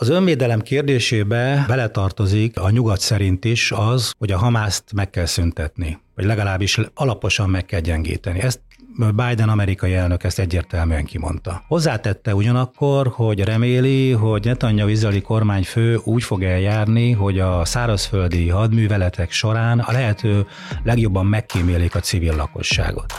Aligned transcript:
Az 0.00 0.08
önvédelem 0.08 0.60
kérdésébe 0.60 1.64
beletartozik 1.68 2.60
a 2.60 2.70
nyugat 2.70 3.00
szerint 3.00 3.44
is 3.44 3.72
az, 3.72 4.14
hogy 4.18 4.32
a 4.32 4.38
Hamászt 4.38 4.92
meg 4.92 5.10
kell 5.10 5.24
szüntetni, 5.24 5.98
vagy 6.14 6.24
legalábbis 6.24 6.80
alaposan 6.94 7.50
meg 7.50 7.64
kell 7.64 7.80
gyengíteni. 7.80 8.40
Ezt 8.40 8.60
Biden 8.96 9.48
amerikai 9.48 9.94
elnök 9.94 10.24
ezt 10.24 10.38
egyértelműen 10.38 11.04
kimondta. 11.04 11.62
Hozzátette 11.68 12.34
ugyanakkor, 12.34 13.08
hogy 13.14 13.40
reméli, 13.40 14.12
hogy 14.12 14.44
Netanyahu 14.44 14.88
izraeli 14.88 15.20
kormányfő 15.20 16.00
úgy 16.04 16.22
fog 16.22 16.42
eljárni, 16.42 17.12
hogy 17.12 17.38
a 17.38 17.64
szárazföldi 17.64 18.48
hadműveletek 18.48 19.30
során 19.30 19.78
a 19.78 19.92
lehető 19.92 20.46
legjobban 20.84 21.26
megkímélik 21.26 21.94
a 21.94 22.00
civil 22.00 22.36
lakosságot. 22.36 23.12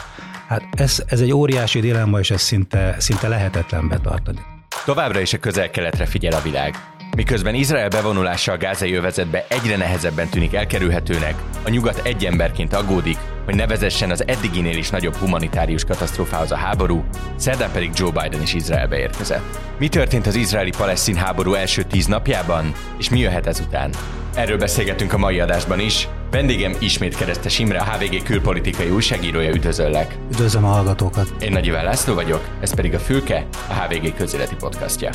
Hát 0.46 0.62
ez, 0.70 1.02
ez 1.06 1.20
egy 1.20 1.32
óriási 1.32 1.80
dilemma, 1.80 2.18
és 2.18 2.30
ez 2.30 2.40
szinte, 2.40 2.96
szinte 2.98 3.28
lehetetlen 3.28 3.88
betartani. 3.88 4.40
Továbbra 4.84 5.20
is 5.20 5.32
a 5.32 5.38
közel-keletre 5.38 6.06
figyel 6.06 6.32
a 6.32 6.42
világ. 6.42 6.74
Miközben 7.16 7.54
Izrael 7.54 7.88
bevonulása 7.88 8.52
a 8.52 8.56
gázai 8.56 8.94
övezetbe 8.94 9.44
egyre 9.48 9.76
nehezebben 9.76 10.28
tűnik 10.28 10.54
elkerülhetőnek, 10.54 11.34
a 11.64 11.70
nyugat 11.70 12.00
egy 12.04 12.24
emberként 12.24 12.72
aggódik, 12.72 13.16
hogy 13.44 13.54
nevezessen 13.54 14.10
az 14.10 14.26
eddiginél 14.26 14.76
is 14.76 14.90
nagyobb 14.90 15.14
humanitárius 15.14 15.84
katasztrófához 15.84 16.52
a 16.52 16.56
háború, 16.56 17.04
szerdán 17.36 17.70
pedig 17.72 17.90
Joe 17.94 18.10
Biden 18.10 18.42
is 18.42 18.54
Izraelbe 18.54 18.98
érkezett. 18.98 19.58
Mi 19.78 19.88
történt 19.88 20.26
az 20.26 20.34
izraeli-palesztin 20.34 21.16
háború 21.16 21.54
első 21.54 21.82
tíz 21.82 22.06
napjában, 22.06 22.72
és 22.98 23.08
mi 23.08 23.18
jöhet 23.18 23.46
ezután? 23.46 23.90
Erről 24.34 24.58
beszélgetünk 24.58 25.12
a 25.12 25.18
mai 25.18 25.40
adásban 25.40 25.80
is. 25.80 26.08
Vendégem 26.30 26.76
ismét 26.80 27.16
Keresztes 27.16 27.58
Imre, 27.58 27.80
a 27.80 27.84
HVG 27.84 28.22
külpolitikai 28.22 28.90
újságírója, 28.90 29.50
üdvözöllek. 29.50 30.18
Üdvözlöm 30.30 30.64
a 30.64 30.68
hallgatókat. 30.68 31.42
Én 31.42 31.52
Nagy 31.52 31.66
Iván 31.66 31.84
László 31.84 32.14
vagyok, 32.14 32.48
ez 32.60 32.74
pedig 32.74 32.94
a 32.94 32.98
Fülke, 32.98 33.46
a 33.68 33.72
HVG 33.72 34.14
közéleti 34.16 34.54
podcastja. 34.54 35.10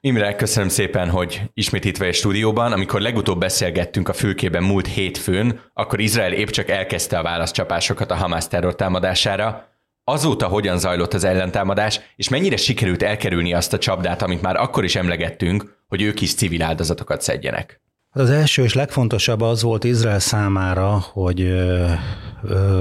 Imre, 0.00 0.34
köszönöm 0.34 0.68
szépen, 0.68 1.10
hogy 1.10 1.42
ismét 1.54 1.84
itt 1.84 1.96
vagy 1.96 2.08
a 2.08 2.12
stúdióban. 2.12 2.72
Amikor 2.72 3.00
legutóbb 3.00 3.38
beszélgettünk 3.38 4.08
a 4.08 4.12
fülkében 4.12 4.62
múlt 4.62 4.86
hétfőn, 4.86 5.60
akkor 5.74 6.00
Izrael 6.00 6.32
épp 6.32 6.48
csak 6.48 6.68
elkezdte 6.68 7.18
a 7.18 7.22
válaszcsapásokat 7.22 8.10
a 8.10 8.14
Hamász 8.14 8.48
terrortámadására. 8.48 9.68
Azóta 10.04 10.46
hogyan 10.46 10.78
zajlott 10.78 11.14
az 11.14 11.24
ellentámadás, 11.24 12.00
és 12.16 12.28
mennyire 12.28 12.56
sikerült 12.56 13.02
elkerülni 13.02 13.54
azt 13.54 13.72
a 13.72 13.78
csapdát, 13.78 14.22
amit 14.22 14.42
már 14.42 14.56
akkor 14.56 14.84
is 14.84 14.96
emlegettünk, 14.96 15.76
hogy 15.88 16.02
ők 16.02 16.20
is 16.20 16.34
civil 16.34 16.62
áldozatokat 16.62 17.22
szedjenek? 17.22 17.80
Hát 18.12 18.22
az 18.22 18.30
első 18.30 18.62
és 18.62 18.74
legfontosabb 18.74 19.40
az 19.40 19.62
volt 19.62 19.84
Izrael 19.84 20.18
számára, 20.18 21.04
hogy 21.12 21.52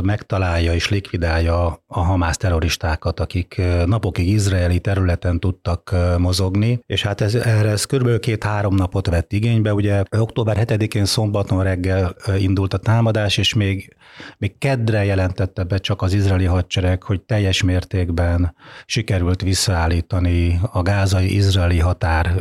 megtalálja 0.04 0.74
és 0.74 0.90
likvidálja 0.90 1.84
a 1.88 2.00
Hamász 2.00 2.38
terroristákat, 2.38 3.20
akik 3.20 3.62
napokig 3.86 4.28
izraeli 4.28 4.80
területen 4.80 5.40
tudtak 5.40 5.96
mozogni, 6.18 6.80
és 6.86 7.04
hát 7.04 7.22
ez, 7.22 7.36
erre 7.36 7.70
ez 7.70 7.86
kb. 7.86 8.20
két-három 8.20 8.76
napot 8.76 9.08
vett 9.08 9.34
igénybe. 9.34 9.74
Ugye 9.74 10.04
október 10.18 10.58
7-én 10.60 11.06
szombaton 11.06 11.64
reggel 11.64 12.16
indult 12.38 12.74
a 12.74 12.78
támadás, 12.78 13.38
és 13.38 13.54
még, 13.54 13.96
még 14.38 14.58
kedre 14.58 15.06
jelentette 15.06 15.64
be 15.64 15.78
csak 15.78 16.02
az 16.02 16.14
izraeli 16.14 16.46
hadsereg, 16.46 17.04
hogy 17.04 17.22
teljes 17.22 17.64
mértékben 17.64 18.56
sikerült 18.86 19.42
visszaállítani 19.42 20.60
a 20.72 20.82
gázai 20.82 21.36
izraeli 21.36 21.80
határ 21.80 22.34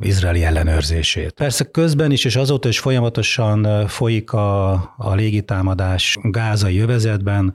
izraeli 0.00 0.44
ellenőrzését. 0.44 1.30
Persze 1.30 1.64
közben 1.64 2.10
is, 2.10 2.24
és 2.24 2.36
azóta 2.36 2.68
is 2.68 2.78
folyamatosan 2.78 3.86
folyik 3.86 4.32
a, 4.32 4.72
a 4.96 5.14
légitámadás 5.14 6.18
gáz 6.22 6.59
gázai 6.60 6.78
övezetben, 6.78 7.54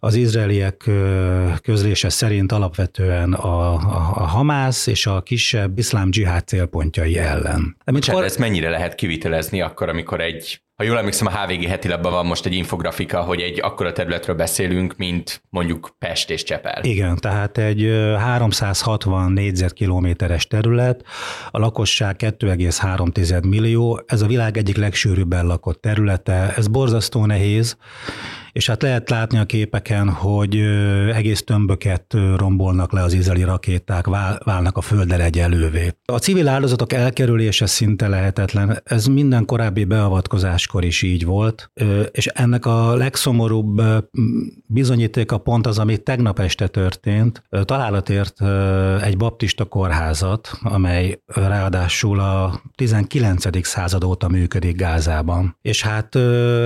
az 0.00 0.14
izraeliek 0.14 0.90
közlése 1.62 2.08
szerint 2.08 2.52
alapvetően 2.52 3.32
a, 3.32 3.74
a, 3.74 4.12
a 4.14 4.26
Hamász 4.26 4.86
és 4.86 5.06
a 5.06 5.22
kisebb 5.22 5.78
iszlám 5.78 6.10
dzsihád 6.10 6.46
célpontjai 6.46 7.18
ellen. 7.18 7.76
De 7.84 7.92
mint 7.92 8.10
kor... 8.10 8.24
ezt 8.24 8.38
mennyire 8.38 8.70
lehet 8.70 8.94
kivitelezni 8.94 9.60
akkor, 9.60 9.88
amikor 9.88 10.20
egy, 10.20 10.62
ha 10.78 10.84
jól 10.84 10.98
emlékszem, 10.98 11.26
a 11.26 11.30
HVG 11.30 11.64
heti 11.64 11.88
labban 11.88 12.12
van 12.12 12.26
most 12.26 12.46
egy 12.46 12.54
infografika, 12.54 13.20
hogy 13.20 13.40
egy 13.40 13.60
akkora 13.62 13.92
területről 13.92 14.36
beszélünk, 14.36 14.96
mint 14.96 15.42
mondjuk 15.50 15.94
Pest 15.98 16.30
és 16.30 16.42
Csepel. 16.42 16.82
Igen, 16.82 17.16
tehát 17.16 17.58
egy 17.58 17.80
360 18.18 19.32
négyzetkilométeres 19.32 20.46
terület, 20.46 21.04
a 21.50 21.58
lakosság 21.58 22.16
2,3 22.18 23.48
millió, 23.48 24.02
ez 24.06 24.22
a 24.22 24.26
világ 24.26 24.56
egyik 24.56 24.76
legsűrűbben 24.76 25.46
lakott 25.46 25.80
területe, 25.80 26.54
ez 26.56 26.68
borzasztó 26.68 27.26
nehéz, 27.26 27.76
és 28.58 28.66
hát 28.66 28.82
lehet 28.82 29.10
látni 29.10 29.38
a 29.38 29.44
képeken, 29.44 30.08
hogy 30.10 30.56
egész 31.14 31.42
tömböket 31.42 32.16
rombolnak 32.36 32.92
le 32.92 33.02
az 33.02 33.12
izraeli 33.12 33.42
rakéták, 33.42 34.06
válnak 34.44 34.76
a 34.76 34.80
földdel 34.80 35.20
egyelővé. 35.20 35.92
A 36.04 36.18
civil 36.18 36.48
áldozatok 36.48 36.92
elkerülése 36.92 37.66
szinte 37.66 38.08
lehetetlen, 38.08 38.80
ez 38.84 39.06
minden 39.06 39.44
korábbi 39.44 39.84
beavatkozáskor 39.84 40.84
is 40.84 41.02
így 41.02 41.24
volt, 41.24 41.70
és 42.10 42.26
ennek 42.26 42.66
a 42.66 42.94
legszomorúbb 42.94 43.82
bizonyítéka 44.66 45.38
pont 45.38 45.66
az, 45.66 45.78
ami 45.78 45.98
tegnap 45.98 46.38
este 46.38 46.66
történt. 46.66 47.42
Találatért 47.64 48.42
egy 49.02 49.16
baptista 49.16 49.64
kórházat, 49.64 50.50
amely 50.62 51.20
ráadásul 51.26 52.20
a 52.20 52.62
19. 52.74 53.66
század 53.66 54.04
óta 54.04 54.28
működik 54.28 54.76
Gázában. 54.76 55.56
És 55.62 55.82
hát 55.82 56.14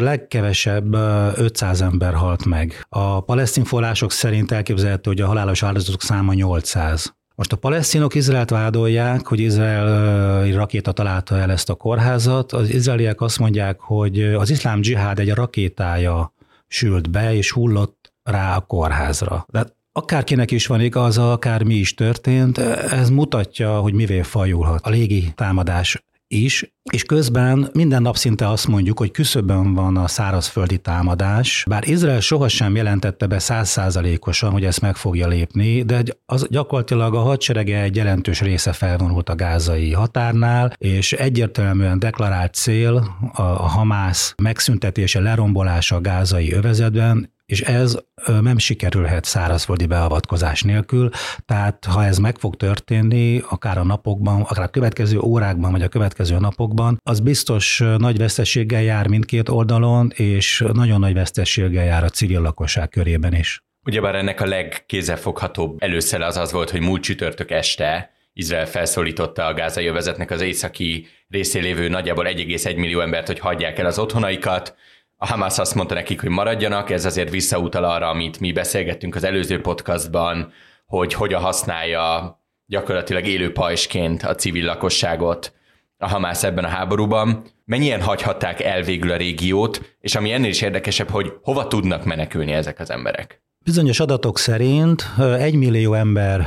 legkevesebb 0.01 0.95
500 1.35 1.81
ember 1.83 2.15
halt 2.15 2.45
meg. 2.45 2.87
A 2.89 3.21
palesztin 3.21 3.65
források 3.65 4.13
szerint 4.13 4.53
elképzelhető, 4.53 5.11
hogy 5.11 5.21
a 5.21 5.27
halálos 5.27 5.63
áldozatok 5.63 6.03
száma 6.03 6.33
800. 6.33 7.15
Most 7.35 7.53
a 7.53 7.57
palesztinok 7.57 8.15
Izraelt 8.15 8.51
vádolják, 8.51 9.27
hogy 9.27 9.41
Izrael 9.41 10.53
rakéta 10.53 10.93
találta 10.93 11.37
el 11.37 11.51
ezt 11.51 11.71
a 11.71 11.75
kórházat. 11.75 12.53
Az 12.53 12.71
izraeliek 12.71 13.21
azt 13.21 13.39
mondják, 13.39 13.81
hogy 13.81 14.23
az 14.23 14.51
iszlám 14.51 14.81
dzsihád 14.81 15.19
egy 15.19 15.31
rakétája 15.31 16.33
sült 16.67 17.11
be, 17.11 17.35
és 17.35 17.51
hullott 17.51 18.13
rá 18.23 18.57
a 18.57 18.61
kórházra. 18.61 19.47
De 19.49 19.67
akárkinek 19.93 20.51
is 20.51 20.67
van 20.67 20.81
igaza, 20.81 21.33
akár 21.33 21.63
mi 21.63 21.75
is 21.75 21.95
történt, 21.95 22.59
ez 22.59 23.11
mutatja, 23.11 23.79
hogy 23.79 23.93
mivé 23.93 24.23
fajulhat 24.23 24.87
a 24.87 24.91
légi 24.91 25.33
támadás 25.35 26.05
is, 26.33 26.75
és 26.93 27.03
közben 27.03 27.71
minden 27.73 28.03
nap 28.03 28.17
szinte 28.17 28.49
azt 28.49 28.69
mondjuk, 28.69 28.99
hogy 28.99 29.11
küszöbön 29.11 29.75
van 29.75 29.97
a 29.97 30.09
szárazföldi 30.09 30.79
támadás, 30.79 31.65
bár 31.69 31.89
Izrael 31.89 32.21
sohasem 32.21 32.77
jelentette 32.77 33.27
be 33.27 33.39
százszázalékosan, 33.39 34.51
hogy 34.51 34.65
ezt 34.65 34.81
meg 34.81 34.97
fogja 34.97 35.29
lépni, 35.29 35.83
de 35.83 36.03
az 36.27 36.47
gyakorlatilag 36.51 37.15
a 37.15 37.21
hadserege 37.21 37.83
egy 37.83 37.97
jelentős 37.97 38.41
része 38.41 38.73
felvonult 38.73 39.29
a 39.29 39.35
gázai 39.35 39.93
határnál, 39.93 40.73
és 40.79 41.13
egyértelműen 41.13 41.99
deklarált 41.99 42.55
cél 42.55 43.17
a 43.33 43.43
Hamász 43.43 44.35
megszüntetése, 44.43 45.21
lerombolása 45.21 45.97
a 45.97 46.01
gázai 46.01 46.53
övezetben, 46.53 47.32
és 47.47 47.61
ez 47.61 47.99
nem 48.41 48.59
sikerülhet 48.59 49.25
szárazföldi 49.25 49.87
beavatkozás 49.87 50.63
nélkül, 50.63 51.11
tehát 51.45 51.85
ha 51.85 52.05
ez 52.05 52.19
meg 52.19 52.39
fog 52.39 52.57
történni, 52.57 53.43
akár 53.49 53.79
a 53.79 53.85
napokban, 53.85 54.41
akár 54.41 54.65
a 54.65 54.69
következő 54.69 55.19
órákban, 55.19 55.71
vagy 55.71 55.83
a 55.83 55.89
következő 55.89 56.39
napokban, 56.39 57.01
az 57.03 57.21
biztos 57.21 57.83
nagy 57.99 58.19
veszteséggel 58.19 58.83
jár 58.83 59.07
mindkét 59.07 59.49
oldalon, 59.49 60.11
és 60.15 60.65
nagyon 60.73 61.01
nagy 61.01 61.15
veszteséggel 61.15 61.85
jár 61.85 62.05
a 62.05 62.09
civil 62.09 62.41
lakosság 62.41 62.89
körében 62.89 63.35
is. 63.35 63.63
Ugyebár 63.87 64.15
ennek 64.15 64.41
a 64.41 64.47
legkézzelfoghatóbb 64.47 65.83
előszele 65.83 66.27
az 66.27 66.37
az 66.37 66.53
volt, 66.53 66.71
hogy 66.71 66.81
múlt 66.81 67.03
csütörtök 67.03 67.51
este 67.51 68.11
Izrael 68.33 68.67
felszólította 68.67 69.47
a 69.47 69.55
gázai 69.55 69.87
övezetnek 69.87 70.31
az 70.31 70.41
északi 70.41 71.07
részén 71.29 71.63
lévő 71.63 71.89
nagyjából 71.89 72.27
1,1 72.27 72.77
millió 72.77 73.01
embert, 73.01 73.27
hogy 73.27 73.39
hagyják 73.39 73.79
el 73.79 73.87
az 73.87 73.99
otthonaikat, 73.99 74.75
a 75.23 75.27
Hamas 75.27 75.59
azt 75.59 75.75
mondta 75.75 75.95
nekik, 75.95 76.21
hogy 76.21 76.31
maradjanak, 76.31 76.91
ez 76.91 77.05
azért 77.05 77.31
visszautal 77.31 77.85
arra, 77.85 78.09
amit 78.09 78.41
mi 78.41 78.53
beszélgettünk 78.53 79.15
az 79.15 79.25
előző 79.25 79.61
podcastban, 79.61 80.53
hogy 80.87 81.15
hogyan 81.15 81.41
használja 81.41 82.39
gyakorlatilag 82.67 83.27
élő 83.27 83.53
pajsként 83.53 84.23
a 84.23 84.35
civil 84.35 84.65
lakosságot 84.65 85.55
a 85.99 86.09
Hamász 86.09 86.43
ebben 86.43 86.65
a 86.65 86.69
háborúban. 86.69 87.45
Mennyien 87.65 88.03
hagyhatták 88.03 88.61
el 88.61 88.83
végül 88.83 89.11
a 89.11 89.17
régiót, 89.17 89.97
és 90.01 90.15
ami 90.15 90.33
ennél 90.33 90.51
is 90.51 90.63
érdekesebb, 90.63 91.09
hogy 91.11 91.33
hova 91.43 91.67
tudnak 91.67 92.05
menekülni 92.05 92.53
ezek 92.53 92.81
az 92.81 92.91
emberek? 92.91 93.43
Bizonyos 93.65 94.01
adatok 94.01 94.39
szerint 94.39 95.11
egy 95.39 95.55
millió 95.55 95.95
ember 95.95 96.47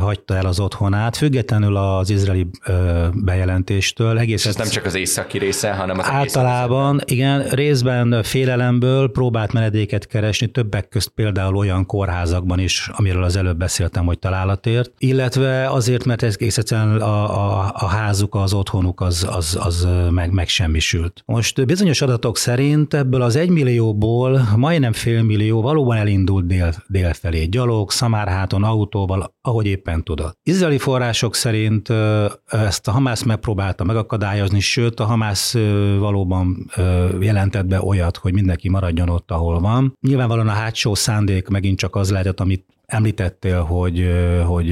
hagyta 0.00 0.36
el 0.36 0.46
az 0.46 0.60
otthonát, 0.60 1.16
függetlenül 1.16 1.76
az 1.76 2.10
izraeli 2.10 2.46
bejelentéstől. 3.12 4.18
Egész 4.18 4.46
ez 4.46 4.56
nem 4.56 4.68
csak 4.68 4.84
az 4.84 4.94
északi 4.94 5.38
része, 5.38 5.72
hanem 5.72 5.98
az 5.98 6.06
Általában, 6.08 7.00
igen, 7.04 7.48
részben 7.48 8.22
félelemből 8.22 9.10
próbált 9.10 9.52
menedéket 9.52 10.06
keresni, 10.06 10.46
többek 10.46 10.88
közt 10.88 11.08
például 11.08 11.56
olyan 11.56 11.86
kórházakban 11.86 12.58
is, 12.58 12.90
amiről 12.92 13.24
az 13.24 13.36
előbb 13.36 13.56
beszéltem, 13.56 14.04
hogy 14.04 14.18
találatért, 14.18 14.92
illetve 14.98 15.70
azért, 15.70 16.04
mert 16.04 16.22
egész 16.22 16.58
egyszerűen 16.58 17.00
a, 17.00 17.64
a, 17.64 17.72
a 17.74 17.86
házuk, 17.86 18.34
az 18.34 18.52
otthonuk 18.52 19.00
az, 19.00 19.26
az, 19.30 19.58
az 19.60 19.88
meg, 20.10 20.32
megsemmisült. 20.32 21.22
Most 21.26 21.66
bizonyos 21.66 22.00
adatok 22.00 22.36
szerint 22.36 22.94
ebből 22.94 23.22
az 23.22 23.36
egymillióból 23.36 24.48
majdnem 24.56 24.92
félmillió 24.92 25.62
valóban 25.62 25.96
elindult 25.96 26.42
elindult 26.50 26.82
dél, 26.86 27.02
dél 27.02 27.12
felé, 27.12 27.44
gyalog, 27.44 27.90
szamárháton, 27.90 28.64
autóval, 28.64 29.34
ahogy 29.40 29.66
éppen 29.66 30.02
tudott. 30.02 30.38
Izraeli 30.42 30.78
források 30.78 31.34
szerint 31.34 31.88
ezt 32.46 32.88
a 32.88 32.90
Hamász 32.90 33.22
megpróbálta 33.22 33.84
megakadályozni, 33.84 34.60
sőt 34.60 35.00
a 35.00 35.04
Hamász 35.04 35.52
valóban 35.98 36.70
jelentett 37.20 37.66
be 37.66 37.82
olyat, 37.82 38.16
hogy 38.16 38.32
mindenki 38.32 38.68
maradjon 38.68 39.08
ott, 39.08 39.30
ahol 39.30 39.60
van. 39.60 39.96
Nyilvánvalóan 40.00 40.48
a 40.48 40.52
hátsó 40.52 40.94
szándék 40.94 41.48
megint 41.48 41.78
csak 41.78 41.96
az 41.96 42.10
lehetett, 42.10 42.40
amit 42.40 42.64
Említettél, 42.86 43.62
hogy, 43.62 44.08
hogy 44.46 44.68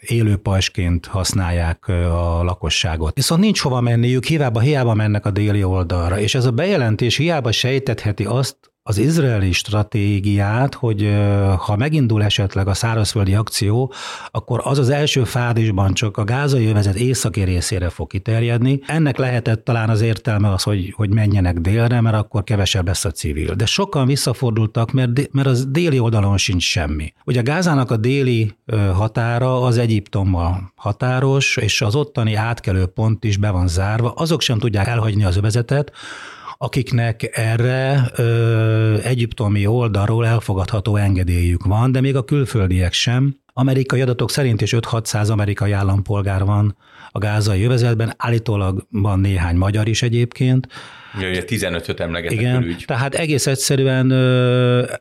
élő 0.00 0.36
pajsként 0.36 1.06
használják 1.06 1.88
a 1.88 2.42
lakosságot. 2.42 3.14
Viszont 3.14 3.40
nincs 3.40 3.60
hova 3.60 3.80
menniük, 3.80 4.24
hiába, 4.24 4.60
hiába 4.60 4.94
mennek 4.94 5.26
a 5.26 5.30
déli 5.30 5.64
oldalra, 5.64 6.18
és 6.18 6.34
ez 6.34 6.44
a 6.44 6.50
bejelentés 6.50 7.16
hiába 7.16 7.52
sejtetheti 7.52 8.24
azt, 8.24 8.56
az 8.90 8.98
izraeli 8.98 9.52
stratégiát, 9.52 10.74
hogy 10.74 11.16
ha 11.58 11.76
megindul 11.76 12.22
esetleg 12.22 12.68
a 12.68 12.74
szárazföldi 12.74 13.34
akció, 13.34 13.92
akkor 14.30 14.60
az 14.64 14.78
az 14.78 14.88
első 14.88 15.24
fázisban 15.24 15.94
csak 15.94 16.16
a 16.16 16.24
gázai 16.24 16.66
övezet 16.66 16.94
északi 16.94 17.42
részére 17.42 17.88
fog 17.88 18.08
kiterjedni. 18.08 18.80
Ennek 18.86 19.16
lehetett 19.16 19.64
talán 19.64 19.88
az 19.88 20.00
értelme 20.00 20.52
az, 20.52 20.62
hogy, 20.62 20.92
hogy 20.96 21.10
menjenek 21.10 21.58
délre, 21.58 22.00
mert 22.00 22.16
akkor 22.16 22.44
kevesebb 22.44 22.86
lesz 22.86 23.04
a 23.04 23.10
civil. 23.10 23.54
De 23.54 23.66
sokan 23.66 24.06
visszafordultak, 24.06 24.92
mert, 24.92 25.32
mert 25.32 25.48
az 25.48 25.66
déli 25.66 25.98
oldalon 25.98 26.36
sincs 26.36 26.62
semmi. 26.62 27.12
Ugye 27.24 27.42
Gázának 27.42 27.90
a 27.90 27.96
déli 27.96 28.52
határa 28.94 29.62
az 29.62 29.78
Egyiptommal 29.78 30.72
határos, 30.74 31.56
és 31.56 31.82
az 31.82 31.94
ottani 31.94 32.34
átkelő 32.34 32.86
pont 32.86 33.24
is 33.24 33.36
be 33.36 33.50
van 33.50 33.68
zárva. 33.68 34.12
Azok 34.12 34.40
sem 34.40 34.58
tudják 34.58 34.86
elhagyni 34.86 35.24
az 35.24 35.36
övezetet, 35.36 35.92
akiknek 36.62 37.38
erre 37.38 38.10
ö, 38.16 38.98
egyiptomi 39.02 39.66
oldalról 39.66 40.26
elfogadható 40.26 40.96
engedélyük 40.96 41.64
van, 41.64 41.92
de 41.92 42.00
még 42.00 42.16
a 42.16 42.24
külföldiek 42.24 42.92
sem. 42.92 43.36
Amerikai 43.52 44.00
adatok 44.00 44.30
szerint 44.30 44.60
is 44.60 44.74
5-600 44.76 45.30
amerikai 45.30 45.72
állampolgár 45.72 46.44
van 46.44 46.76
a 47.10 47.18
gázai 47.18 47.64
övezetben, 47.64 48.14
állítólag 48.16 48.86
van 48.90 49.20
néhány 49.20 49.56
magyar 49.56 49.88
is 49.88 50.02
egyébként. 50.02 50.66
Ja, 51.20 51.42
15-öt 51.46 52.00
emlegetett 52.00 52.38
Igen, 52.38 52.60
külügy. 52.60 52.84
tehát 52.86 53.14
egész 53.14 53.46
egyszerűen 53.46 54.12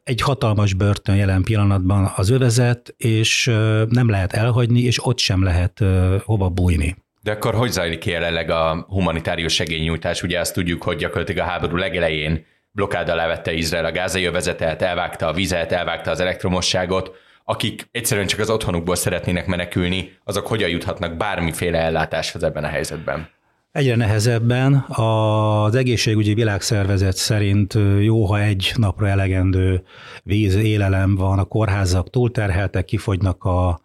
egy 0.03 0.21
hatalmas 0.21 0.73
börtön 0.73 1.15
jelen 1.15 1.44
pillanatban 1.44 2.12
az 2.15 2.29
övezet, 2.29 2.94
és 2.97 3.45
nem 3.89 4.09
lehet 4.09 4.33
elhagyni, 4.33 4.81
és 4.81 5.05
ott 5.05 5.19
sem 5.19 5.44
lehet 5.44 5.83
hova 6.23 6.50
bújni. 6.50 6.95
De 7.21 7.31
akkor 7.31 7.54
hogy 7.54 7.71
zajlik 7.71 8.06
jelenleg 8.06 8.50
a 8.50 8.86
humanitárius 8.89 9.54
segélynyújtás? 9.54 10.24
Ugye 10.24 10.39
azt 10.39 10.54
tudjuk, 10.54 10.83
hogy 10.83 10.98
gyakorlatilag 10.98 11.48
a 11.48 11.50
háború 11.50 11.75
legelején 11.75 12.45
blokkád 12.71 13.10
alá 13.10 13.27
vette 13.27 13.54
Izrael 13.54 13.86
a 13.86 13.92
gázai 13.92 14.24
övezetet, 14.24 14.81
elvágta 14.81 15.27
a 15.27 15.33
vizet, 15.33 15.71
elvágta 15.71 16.12
az 16.12 16.19
elektromosságot, 16.19 17.12
akik 17.44 17.88
egyszerűen 17.92 18.27
csak 18.27 18.39
az 18.39 18.50
otthonukból 18.50 18.95
szeretnének 18.95 19.48
menekülni, 19.48 20.18
azok 20.24 20.48
hogyan 20.48 20.69
juthatnak 20.69 21.18
bármiféle 21.18 21.80
ellátáshoz 21.80 22.44
ebben 22.44 22.63
a 22.63 22.68
helyzetben? 22.68 23.30
Egyre 23.72 23.95
nehezebben. 23.95 24.74
Az 24.88 25.75
egészségügyi 25.75 26.33
világszervezet 26.33 27.15
szerint 27.15 27.77
jó, 28.00 28.25
ha 28.25 28.39
egy 28.39 28.72
napra 28.75 29.07
elegendő 29.07 29.83
víz, 30.24 30.56
élelem 30.56 31.15
van, 31.15 31.39
a 31.39 31.44
kórházak 31.44 32.10
túlterheltek, 32.10 32.86
kifogynak 32.86 33.44
a 33.44 33.81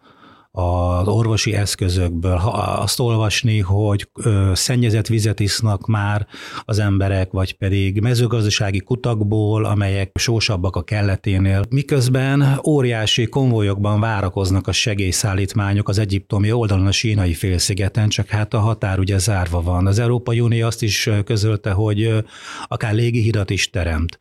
az 0.55 1.07
orvosi 1.07 1.53
eszközökből, 1.53 2.35
ha 2.35 2.49
azt 2.49 2.99
olvasni, 2.99 3.59
hogy 3.59 4.09
szennyezett 4.53 5.07
vizet 5.07 5.39
isznak 5.39 5.87
már 5.87 6.27
az 6.65 6.79
emberek, 6.79 7.31
vagy 7.31 7.53
pedig 7.53 8.01
mezőgazdasági 8.01 8.79
kutakból, 8.79 9.65
amelyek 9.65 10.11
sósabbak 10.13 10.75
a 10.75 10.83
kelleténél, 10.83 11.61
miközben 11.69 12.59
óriási 12.67 13.25
konvojokban 13.25 13.99
várakoznak 13.99 14.67
a 14.67 14.71
segélyszállítmányok 14.71 15.89
az 15.89 15.99
egyiptomi 15.99 16.51
oldalon 16.51 16.87
a 16.87 16.91
sínai 16.91 17.33
félszigeten, 17.33 18.09
csak 18.09 18.27
hát 18.27 18.53
a 18.53 18.59
határ 18.59 18.99
ugye 18.99 19.17
zárva 19.17 19.61
van. 19.61 19.87
Az 19.87 19.99
Európai 19.99 20.39
Unió 20.39 20.65
azt 20.65 20.83
is 20.83 21.09
közölte, 21.25 21.71
hogy 21.71 22.23
akár 22.67 22.93
légihidat 22.93 23.49
is 23.49 23.69
teremt. 23.69 24.17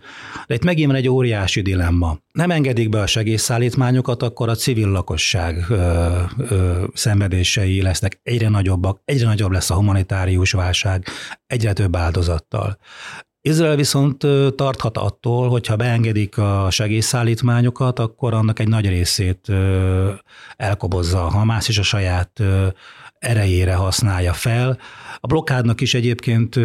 De 0.46 0.54
itt 0.54 0.64
megint 0.64 0.86
van 0.86 0.96
egy 0.96 1.08
óriási 1.08 1.60
dilemma. 1.60 2.18
Nem 2.32 2.50
engedik 2.50 2.88
be 2.88 3.00
a 3.00 3.06
segélyszállítmányokat, 3.06 4.22
akkor 4.22 4.48
a 4.48 4.54
civil 4.54 4.88
lakosság 4.88 5.66
ö, 6.38 6.84
szenvedései 6.94 7.82
lesznek 7.82 8.20
egyre 8.22 8.48
nagyobbak, 8.48 9.00
egyre 9.04 9.26
nagyobb 9.26 9.50
lesz 9.50 9.70
a 9.70 9.74
humanitárius 9.74 10.52
válság, 10.52 11.06
egyre 11.46 11.72
több 11.72 11.96
áldozattal. 11.96 12.78
Izrael 13.40 13.76
viszont 13.76 14.26
tarthat 14.56 14.98
attól, 14.98 15.48
hogyha 15.48 15.76
beengedik 15.76 16.38
a 16.38 16.66
segélyszállítmányokat, 16.70 17.98
akkor 17.98 18.34
annak 18.34 18.58
egy 18.58 18.68
nagy 18.68 18.88
részét 18.88 19.52
elkobozza 20.56 21.24
a 21.24 21.30
Hamász, 21.30 21.68
és 21.68 21.78
a 21.78 21.82
saját 21.82 22.42
erejére 23.18 23.74
használja 23.74 24.32
fel. 24.32 24.78
A 25.20 25.26
blokkádnak 25.26 25.80
is 25.80 25.94
egyébként 25.94 26.56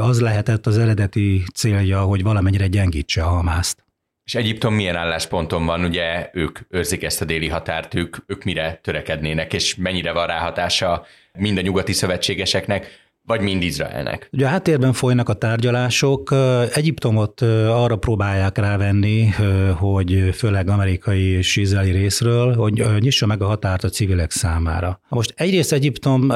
az 0.00 0.20
lehetett 0.20 0.66
az 0.66 0.78
eredeti 0.78 1.44
célja, 1.54 2.00
hogy 2.00 2.22
valamennyire 2.22 2.66
gyengítse 2.66 3.22
a 3.22 3.28
Hamászt. 3.28 3.85
És 4.26 4.34
Egyiptom 4.34 4.74
milyen 4.74 4.96
állásponton 4.96 5.66
van, 5.66 5.84
ugye 5.84 6.30
ők 6.32 6.58
őrzik 6.68 7.02
ezt 7.02 7.20
a 7.20 7.24
déli 7.24 7.48
határt, 7.48 7.94
ők, 7.94 8.16
ők 8.26 8.44
mire 8.44 8.78
törekednének, 8.82 9.52
és 9.52 9.74
mennyire 9.74 10.12
van 10.12 10.26
ráhatása 10.26 11.06
mind 11.32 11.58
a 11.58 11.60
nyugati 11.60 11.92
szövetségeseknek, 11.92 13.05
vagy 13.26 13.40
mind 13.40 13.62
Izraelnek? 13.62 14.28
Ugye 14.32 14.46
a 14.46 14.48
háttérben 14.48 14.92
folynak 14.92 15.28
a 15.28 15.32
tárgyalások. 15.32 16.34
Egyiptomot 16.74 17.40
arra 17.68 17.96
próbálják 17.96 18.58
rávenni, 18.58 19.28
hogy 19.76 20.30
főleg 20.34 20.68
amerikai 20.68 21.24
és 21.24 21.56
izraeli 21.56 21.90
részről, 21.90 22.54
hogy 22.54 22.84
nyissa 22.98 23.26
meg 23.26 23.42
a 23.42 23.46
határt 23.46 23.84
a 23.84 23.88
civilek 23.88 24.30
számára. 24.30 25.00
Most 25.08 25.34
egyrészt 25.36 25.72
Egyiptom 25.72 26.32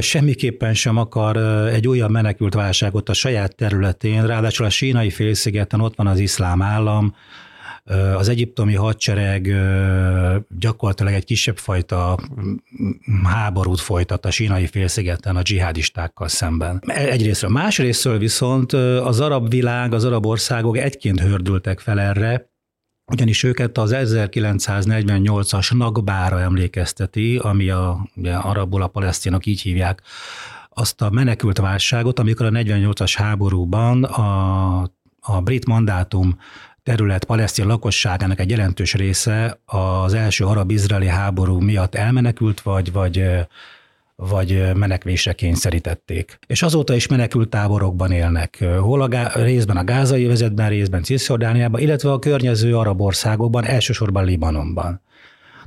semmiképpen 0.00 0.74
sem 0.74 0.96
akar 0.96 1.36
egy 1.72 1.88
újabb 1.88 2.10
menekült 2.10 2.54
válságot 2.54 3.08
a 3.08 3.12
saját 3.12 3.56
területén, 3.56 4.26
ráadásul 4.26 4.66
a 4.66 4.70
sínai 4.70 5.10
félszigeten 5.10 5.80
ott 5.80 5.96
van 5.96 6.06
az 6.06 6.18
iszlám 6.18 6.62
állam, 6.62 7.14
az 8.16 8.28
egyiptomi 8.28 8.74
hadsereg 8.74 9.54
gyakorlatilag 10.58 11.12
egy 11.12 11.24
kisebb 11.24 11.56
fajta 11.56 12.18
háborút 13.24 13.80
folytat 13.80 14.26
a 14.26 14.30
sínai 14.30 14.66
félszigeten 14.66 15.36
a 15.36 15.42
dzsihádistákkal 15.42 16.28
szemben. 16.28 16.82
Egyrésztről. 16.86 17.50
Másrésztről 17.50 18.18
viszont 18.18 18.72
az 18.72 19.20
arab 19.20 19.48
világ, 19.50 19.92
az 19.92 20.04
arab 20.04 20.26
országok 20.26 20.76
egyként 20.76 21.20
hördültek 21.20 21.80
fel 21.80 22.00
erre, 22.00 22.50
ugyanis 23.12 23.42
őket 23.42 23.78
az 23.78 23.90
1948-as 23.94 25.76
Nagbára 25.76 26.40
emlékezteti, 26.40 27.36
ami 27.36 27.70
a, 27.70 28.08
ugye, 28.16 28.34
arabul 28.34 28.82
a 28.82 28.86
palesztinok 28.86 29.46
így 29.46 29.60
hívják, 29.60 30.02
azt 30.70 31.02
a 31.02 31.10
menekült 31.10 31.58
válságot, 31.58 32.18
amikor 32.18 32.46
a 32.46 32.50
48-as 32.50 33.12
háborúban 33.16 34.04
a, 34.04 34.78
a 35.20 35.40
brit 35.40 35.66
mandátum 35.66 36.38
terület 36.86 37.24
palesztin 37.24 37.66
lakosságának 37.66 38.40
egy 38.40 38.50
jelentős 38.50 38.94
része 38.94 39.58
az 39.64 40.14
első 40.14 40.44
arab-izraeli 40.44 41.06
háború 41.06 41.60
miatt 41.60 41.94
elmenekült, 41.94 42.60
vagy, 42.60 42.92
vagy 42.92 43.24
vagy 44.16 44.70
menekvésre 44.74 45.32
kényszerítették. 45.32 46.38
És 46.46 46.62
azóta 46.62 46.94
is 46.94 47.06
menekült 47.06 47.48
táborokban 47.48 48.10
élnek, 48.10 48.64
hol 48.80 49.02
a 49.02 49.08
gá- 49.08 49.34
részben 49.34 49.76
a 49.76 49.84
gázai 49.84 50.26
vezetben, 50.26 50.68
részben 50.68 51.02
Cisjordániában, 51.02 51.80
illetve 51.80 52.12
a 52.12 52.18
környező 52.18 52.76
arab 52.76 53.00
országokban, 53.00 53.64
elsősorban 53.64 54.24
Libanonban. 54.24 55.00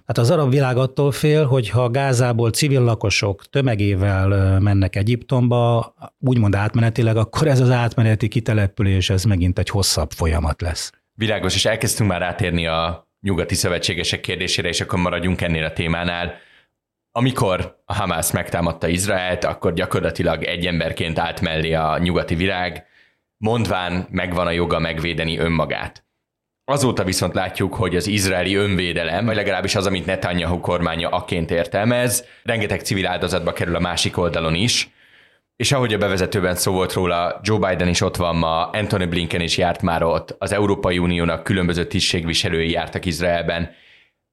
Hát 0.06 0.18
az 0.18 0.32
arab 0.32 0.50
világ 0.50 0.78
attól 0.78 1.12
fél, 1.12 1.46
hogy 1.46 1.70
ha 1.70 1.90
Gázából 1.90 2.50
civil 2.50 2.82
lakosok 2.82 3.46
tömegével 3.50 4.60
mennek 4.60 4.96
Egyiptomba, 4.96 5.94
úgymond 6.20 6.56
átmenetileg, 6.56 7.18
akkor 7.18 7.48
ez 7.48 7.60
az 7.60 7.70
átmeneti 7.70 8.28
kitelepülés, 8.28 9.10
ez 9.10 9.24
megint 9.24 9.60
egy 9.60 9.70
hosszabb 9.70 10.12
folyamat 10.12 10.62
lesz. 10.62 10.92
Világos, 11.20 11.56
és 11.56 11.66
elkezdtünk 11.66 12.10
már 12.10 12.22
átérni 12.22 12.68
a 12.68 13.08
nyugati 13.22 13.56
szövetségesek 13.56 14.20
kérdésére, 14.20 14.68
és 14.68 14.82
akkor 14.82 15.00
maradjunk 15.00 15.42
ennél 15.42 15.64
a 15.64 15.74
témánál. 15.74 16.40
Amikor 17.12 17.82
a 17.86 17.94
Hamász 17.94 18.32
megtámadta 18.32 18.88
Izraelt, 18.88 19.44
akkor 19.44 19.74
gyakorlatilag 19.74 20.44
egy 20.44 20.66
emberként 20.66 21.20
állt 21.20 21.42
mellé 21.42 21.74
a 21.74 21.98
nyugati 21.98 22.36
világ, 22.36 22.86
mondván 23.38 24.08
megvan 24.10 24.48
a 24.48 24.52
joga 24.52 24.80
megvédeni 24.80 25.38
önmagát. 25.38 26.06
Azóta 26.64 27.04
viszont 27.04 27.34
látjuk, 27.34 27.74
hogy 27.74 27.96
az 27.96 28.08
izraeli 28.08 28.56
önvédelem, 28.56 29.26
vagy 29.26 29.36
legalábbis 29.36 29.76
az, 29.76 29.86
amit 29.86 30.06
Netanyahu 30.06 30.60
kormánya 30.60 31.10
aként 31.10 31.52
értelmez, 31.52 32.26
rengeteg 32.44 32.82
civil 32.82 33.08
áldozatba 33.08 33.54
kerül 33.54 33.76
a 33.76 33.80
másik 33.80 34.18
oldalon 34.18 34.56
is, 34.56 34.90
és 35.60 35.72
ahogy 35.72 35.94
a 35.94 35.98
bevezetőben 35.98 36.56
szó 36.56 36.72
volt 36.72 36.94
róla, 36.94 37.39
Joe 37.44 37.70
Biden 37.70 37.88
is 37.88 38.01
ott 38.01 38.16
van 38.16 38.36
ma, 38.36 38.66
Anthony 38.66 39.10
Blinken 39.10 39.42
is 39.42 39.58
járt 39.58 39.82
már 39.82 40.04
ott, 40.04 40.36
az 40.38 40.51
Európai 40.51 40.98
Uniónak 40.98 41.44
különböző 41.44 41.86
tisztségviselői 41.86 42.72
jártak 42.72 43.06
Izraelben. 43.06 43.72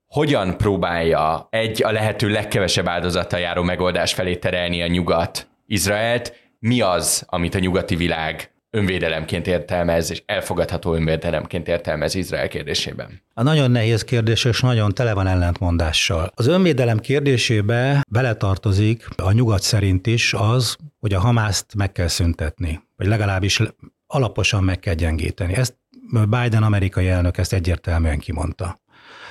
Hogyan 0.07 0.57
próbálja 0.57 1.49
egy 1.51 1.83
a 1.83 1.93
lehető 1.93 2.29
legkevesebb 2.29 2.89
áldozattal 2.89 3.41
járó 3.41 3.63
megoldás 3.63 4.15
felé 4.15 4.37
terelni 4.37 4.83
a 4.83 4.87
nyugat 4.87 5.49
Izraelt? 5.67 6.35
Mi 6.59 6.81
az, 6.81 7.25
amit 7.29 7.55
a 7.55 7.59
nyugati 7.59 7.97
világ 7.97 8.51
önvédelemként 8.77 9.47
értelmez, 9.47 10.11
és 10.11 10.23
elfogadható 10.27 10.95
önvédelemként 10.95 11.69
értelmez 11.69 12.15
Izrael 12.15 12.49
kérdésében? 12.49 13.23
A 13.35 13.43
nagyon 13.43 13.71
nehéz 13.71 14.05
kérdés, 14.05 14.45
és 14.45 14.61
nagyon 14.61 14.93
tele 14.95 15.15
van 15.15 15.27
ellentmondással. 15.27 16.31
Az 16.35 16.47
önvédelem 16.47 16.99
kérdésébe 16.99 18.03
beletartozik 18.11 19.09
a 19.17 19.33
nyugat 19.33 19.63
szerint 19.63 20.07
is 20.07 20.35
az, 20.35 20.77
hogy 21.01 21.15
a 21.15 21.21
Hamászt 21.21 21.75
meg 21.77 21.93
kell 21.93 22.09
szüntetni, 22.09 22.81
vagy 22.97 23.07
legalábbis 23.07 23.63
alaposan 24.07 24.65
meg 24.65 24.79
kell 24.79 24.95
gyengíteni. 24.95 25.55
Ezt 25.55 25.75
Biden 26.11 26.63
amerikai 26.63 27.09
elnök 27.09 27.39
ezt 27.39 27.53
egyértelműen 27.53 28.19
kimondta. 28.19 28.81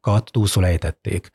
kat 0.00 0.30
túlszul 0.32 0.66
ejtették. 0.66 1.30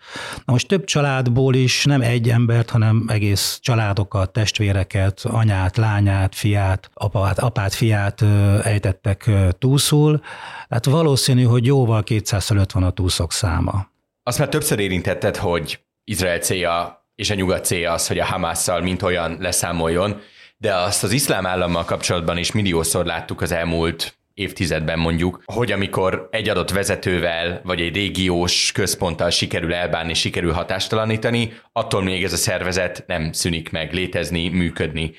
Na 0.46 0.54
most 0.54 0.68
több 0.68 0.84
családból 0.84 1.56
is 1.56 1.86
nem 1.86 2.02
egy 2.02 2.30
embert, 2.30 2.70
hanem 2.70 3.06
egész 3.08 3.60
családokat, 3.62 4.32
testvéreket, 4.32 5.22
anyát, 5.24 5.78
lányát, 5.78 6.36
fiát, 6.36 6.90
apát, 6.94 7.40
apát 7.40 7.74
fiát 7.74 8.22
ejtettek 8.64 9.30
túlszul. 9.60 10.22
Hát 10.70 10.86
valószínű, 10.86 11.44
hogy 11.44 11.66
jóval 11.66 12.04
200 12.04 12.46
fölött 12.46 12.72
van 12.72 12.84
a 12.84 12.90
túlszok 12.90 13.32
száma. 13.32 13.88
Azt 14.24 14.40
már 14.40 14.50
többször 14.50 14.80
érintetted, 14.80 15.38
hogy 15.38 15.80
Izrael 16.04 16.40
célja 16.40 17.04
és 17.16 17.30
a 17.30 17.36
nyugat 17.36 17.66
célja 17.66 17.92
az, 17.92 18.08
hogy 18.08 18.20
a 18.20 18.25
Hamásszal 18.25 18.82
mint 18.82 19.02
olyan 19.02 19.38
leszámoljon, 19.40 20.22
de 20.58 20.75
azt 20.75 21.04
az 21.04 21.12
iszlám 21.12 21.46
állammal 21.46 21.86
kapcsolatban 21.86 22.38
is 22.38 22.52
milliószor 22.52 23.06
láttuk 23.06 23.42
az 23.42 23.52
elmúlt 23.52 24.18
évtizedben 24.36 25.00
mondjuk, 25.00 25.44
hogy 25.46 25.72
amikor 25.72 26.27
egy 26.32 26.50
adott 26.50 26.72
vezetővel 26.72 27.62
vagy 27.63 27.82
egy 27.82 27.96
régiós 27.96 28.72
központtal 28.72 29.30
sikerül 29.30 29.74
elbánni, 29.74 30.13
sikerül 30.13 30.51
hatástalanítani, 30.51 31.54
attól 31.72 32.04
még 32.04 32.24
ez 32.24 32.34
a 32.34 32.38
szervezet 32.38 33.04
nem 33.08 33.32
szűnik 33.32 33.72
meg 33.72 33.94
létezni, 33.94 34.50
működni. 34.50 35.13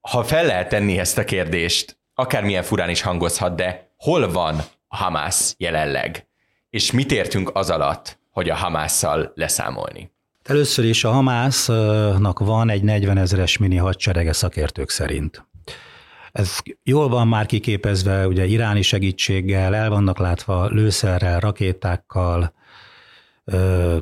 Ha 0.00 0.24
fel 0.24 0.46
lehet 0.46 0.68
tenni 0.68 0.98
ezt 0.98 1.18
a 1.18 1.24
kérdést, 1.24 1.98
akármilyen 2.14 2.62
furán 2.62 2.90
is 2.90 3.00
hangozhat, 3.00 3.56
de 3.56 3.90
hol 3.96 4.32
van 4.32 4.56
a 4.88 4.96
Hamász 4.96 5.54
jelenleg? 5.58 6.26
És 6.70 6.90
mit 6.90 7.12
értünk 7.12 7.50
az 7.54 7.70
alatt, 7.70 8.18
hogy 8.30 8.50
a 8.50 8.54
Hamásszal 8.54 9.32
leszámolni? 9.34 10.10
Először 10.44 10.84
is 10.84 11.04
a 11.04 11.10
Hamásznak 11.10 12.38
van 12.38 12.70
egy 12.70 12.82
40 12.82 13.18
ezeres 13.18 13.58
mini 13.58 13.76
hadserege 13.76 14.32
szakértők 14.32 14.90
szerint. 14.90 15.47
Ez 16.38 16.58
jól 16.82 17.08
van 17.08 17.28
már 17.28 17.46
kiképezve, 17.46 18.26
ugye 18.26 18.46
iráni 18.46 18.82
segítséggel, 18.82 19.74
el 19.74 19.90
vannak 19.90 20.18
látva 20.18 20.66
lőszerrel, 20.66 21.40
rakétákkal, 21.40 22.52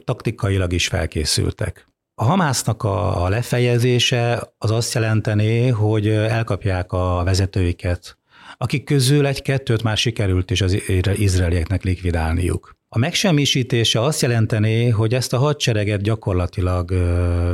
taktikailag 0.04 0.72
is 0.72 0.86
felkészültek. 0.86 1.88
A 2.14 2.24
Hamásznak 2.24 2.82
a, 2.82 3.24
a 3.24 3.28
lefejezése 3.28 4.52
az 4.58 4.70
azt 4.70 4.94
jelentené, 4.94 5.68
hogy 5.68 6.08
elkapják 6.08 6.92
a 6.92 7.22
vezetőiket, 7.24 8.18
akik 8.56 8.84
közül 8.84 9.26
egy-kettőt 9.26 9.82
már 9.82 9.96
sikerült 9.96 10.50
is 10.50 10.60
az 10.60 10.82
izraelieknek 11.14 11.82
likvidálniuk. 11.82 12.76
A 12.88 12.98
megsemmisítése 12.98 14.00
azt 14.00 14.22
jelentené, 14.22 14.88
hogy 14.88 15.14
ezt 15.14 15.32
a 15.32 15.38
hadsereget 15.38 16.02
gyakorlatilag 16.02 16.92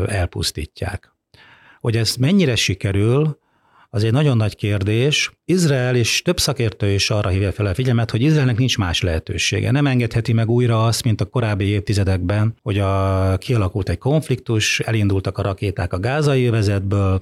elpusztítják. 0.08 1.12
Hogy 1.80 1.96
ez 1.96 2.16
mennyire 2.16 2.56
sikerül, 2.56 3.40
az 3.94 4.04
egy 4.04 4.12
nagyon 4.12 4.37
nagy 4.37 4.56
kérdés. 4.56 5.30
Izrael 5.44 5.96
és 5.96 6.22
több 6.22 6.40
szakértő 6.40 6.90
is 6.90 7.11
arra 7.11 7.28
hívja 7.28 7.52
fel 7.52 7.66
a 7.66 7.75
figyelmet, 7.75 8.11
hogy 8.11 8.22
Izraelnek 8.22 8.58
nincs 8.58 8.78
más 8.78 9.00
lehetősége. 9.00 9.70
Nem 9.70 9.87
engedheti 9.87 10.32
meg 10.32 10.50
újra 10.50 10.84
azt, 10.84 11.04
mint 11.04 11.20
a 11.20 11.25
korábbi 11.25 11.64
évtizedekben, 11.64 12.58
hogy 12.62 12.78
a, 12.78 13.37
kialakult 13.38 13.88
egy 13.88 13.99
konfliktus, 13.99 14.80
elindultak 14.80 15.38
a 15.38 15.42
rakéták 15.42 15.92
a 15.92 15.99
gázai 15.99 16.46
övezetből, 16.46 17.18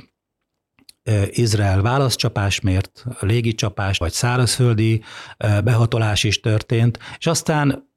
Izrael 1.30 1.82
válaszcsapás 1.82 2.60
mért, 2.60 3.04
légicsapás 3.20 3.98
vagy 3.98 4.12
szárazföldi 4.12 5.02
behatolás 5.38 6.24
is 6.24 6.40
történt, 6.40 6.98
és 7.18 7.26
aztán 7.26 7.88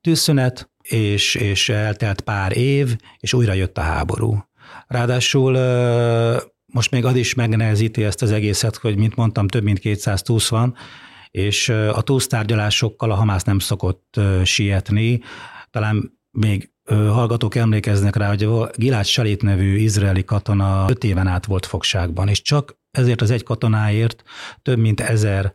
tűzszünet, 0.00 0.70
és, 0.82 1.34
és 1.34 1.68
eltelt 1.68 2.20
pár 2.20 2.56
év, 2.56 2.96
és 3.18 3.32
újra 3.32 3.52
jött 3.52 3.78
a 3.78 3.80
háború. 3.80 4.38
Ráadásul 4.86 5.56
most 6.72 6.90
még 6.90 7.04
az 7.04 7.14
is 7.14 7.34
megnehezíti 7.34 8.04
ezt 8.04 8.22
az 8.22 8.30
egészet, 8.30 8.76
hogy 8.76 8.96
mint 8.96 9.16
mondtam, 9.16 9.48
több 9.48 9.62
mint 9.62 9.78
200 9.78 10.22
túsz 10.22 10.48
van, 10.48 10.74
és 11.30 11.68
a 11.68 12.00
túsztárgyalásokkal 12.00 13.10
a 13.10 13.14
Hamász 13.14 13.44
nem 13.44 13.58
szokott 13.58 14.20
sietni. 14.44 15.20
Talán 15.70 16.18
még 16.30 16.70
hallgatók 16.88 17.54
emlékeznek 17.54 18.16
rá, 18.16 18.28
hogy 18.28 18.42
a 18.42 18.70
Gilad 18.74 19.04
Salit 19.04 19.42
nevű 19.42 19.76
izraeli 19.76 20.24
katona 20.24 20.84
öt 20.88 21.04
éven 21.04 21.26
át 21.26 21.46
volt 21.46 21.66
fogságban, 21.66 22.28
és 22.28 22.42
csak 22.42 22.78
ezért 22.90 23.20
az 23.20 23.30
egy 23.30 23.42
katonáért 23.42 24.22
több 24.62 24.78
mint 24.78 25.00
ezer 25.00 25.54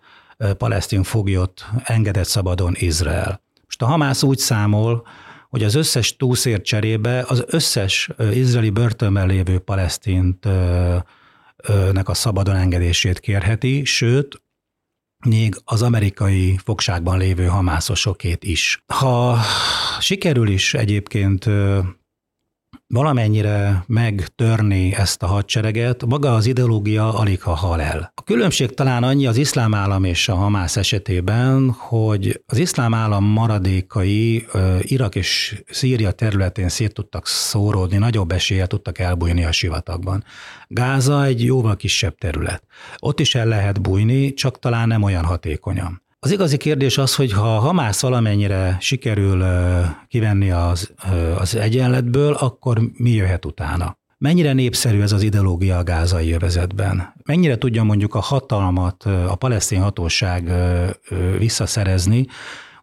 palesztin 0.57 1.03
foglyot 1.03 1.65
engedett 1.83 2.27
szabadon 2.27 2.73
Izrael. 2.75 3.41
Most 3.63 3.81
a 3.81 3.85
Hamász 3.85 4.23
úgy 4.23 4.37
számol, 4.37 5.07
hogy 5.53 5.63
az 5.63 5.75
összes 5.75 6.15
túszért 6.15 6.63
cserébe 6.63 7.25
az 7.27 7.43
összes 7.47 8.09
izraeli 8.31 8.69
börtönben 8.69 9.27
lévő 9.27 9.59
palesztint 9.59 10.47
nek 11.91 12.09
a 12.09 12.13
szabadon 12.13 12.55
engedését 12.55 13.19
kérheti, 13.19 13.83
sőt, 13.83 14.41
még 15.25 15.55
az 15.65 15.81
amerikai 15.81 16.57
fogságban 16.63 17.17
lévő 17.17 17.45
hamászosokét 17.45 18.43
is. 18.43 18.83
Ha 18.87 19.37
sikerül 19.99 20.47
is 20.47 20.73
egyébként 20.73 21.45
valamennyire 22.87 23.83
megtörni 23.87 24.93
ezt 24.95 25.23
a 25.23 25.27
hadsereget, 25.27 26.05
maga 26.05 26.33
az 26.33 26.45
ideológia 26.45 27.13
alig 27.13 27.41
ha 27.41 27.53
hal 27.53 27.81
el. 27.81 28.11
A 28.15 28.23
különbség 28.23 28.73
talán 28.73 29.03
annyi 29.03 29.27
az 29.27 29.37
iszlám 29.37 29.73
állam 29.73 30.03
és 30.03 30.29
a 30.29 30.35
Hamász 30.35 30.77
esetében, 30.77 31.71
hogy 31.71 32.41
az 32.45 32.57
iszlám 32.57 32.93
állam 32.93 33.23
maradékai 33.23 34.45
Irak 34.81 35.15
és 35.15 35.61
Szíria 35.69 36.11
területén 36.11 36.69
szét 36.69 36.93
tudtak 36.93 37.27
szóródni, 37.27 37.97
nagyobb 37.97 38.31
eséllyel 38.31 38.67
tudtak 38.67 38.99
elbújni 38.99 39.45
a 39.45 39.51
sivatagban. 39.51 40.23
Gáza 40.67 41.25
egy 41.25 41.43
jóval 41.43 41.75
kisebb 41.75 42.17
terület. 42.17 42.63
Ott 42.99 43.19
is 43.19 43.35
el 43.35 43.45
lehet 43.45 43.81
bújni, 43.81 44.33
csak 44.33 44.59
talán 44.59 44.87
nem 44.87 45.03
olyan 45.03 45.23
hatékonyan. 45.23 46.02
Az 46.23 46.31
igazi 46.31 46.57
kérdés 46.57 46.97
az, 46.97 47.15
hogy 47.15 47.31
ha 47.31 47.59
Hamász 47.59 48.01
valamennyire 48.01 48.77
sikerül 48.79 49.43
kivenni 50.07 50.51
az, 50.51 50.93
az 51.37 51.55
egyenletből, 51.55 52.33
akkor 52.33 52.79
mi 52.93 53.09
jöhet 53.09 53.45
utána? 53.45 53.97
Mennyire 54.17 54.53
népszerű 54.53 55.01
ez 55.01 55.11
az 55.11 55.21
ideológia 55.21 55.77
a 55.77 55.83
gázai 55.83 56.27
jövezetben? 56.27 57.13
Mennyire 57.25 57.57
tudja 57.57 57.83
mondjuk 57.83 58.15
a 58.15 58.19
hatalmat 58.19 59.03
a 59.05 59.35
palesztin 59.35 59.81
hatóság 59.81 60.51
visszaszerezni? 61.37 62.25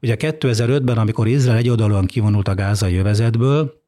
Ugye 0.03 0.17
2005-ben, 0.19 0.99
amikor 0.99 1.27
Izrael 1.27 1.59
egyoldalúan 1.59 2.07
kivonult 2.07 2.49
a 2.49 2.55
gázai 2.55 2.93
jövezetből, 2.93 3.80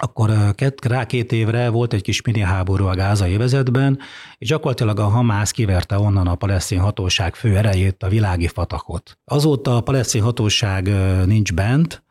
akkor 0.00 0.54
rá 0.82 1.06
két 1.06 1.32
évre 1.32 1.68
volt 1.68 1.92
egy 1.92 2.02
kis 2.02 2.22
mini 2.22 2.40
háború 2.40 2.86
a 2.86 2.94
gázai 2.94 3.36
vezetben, 3.36 3.98
és 4.38 4.48
gyakorlatilag 4.48 4.98
a 4.98 5.08
Hamász 5.08 5.50
kiverte 5.50 5.98
onnan 5.98 6.26
a 6.26 6.34
palesztin 6.34 6.78
hatóság 6.78 7.34
fő 7.34 7.56
erejét, 7.56 8.02
a 8.02 8.08
világi 8.08 8.46
fatakot. 8.46 9.18
Azóta 9.24 9.76
a 9.76 9.80
palesztin 9.80 10.22
hatóság 10.22 10.90
nincs 11.26 11.54
bent, 11.54 12.02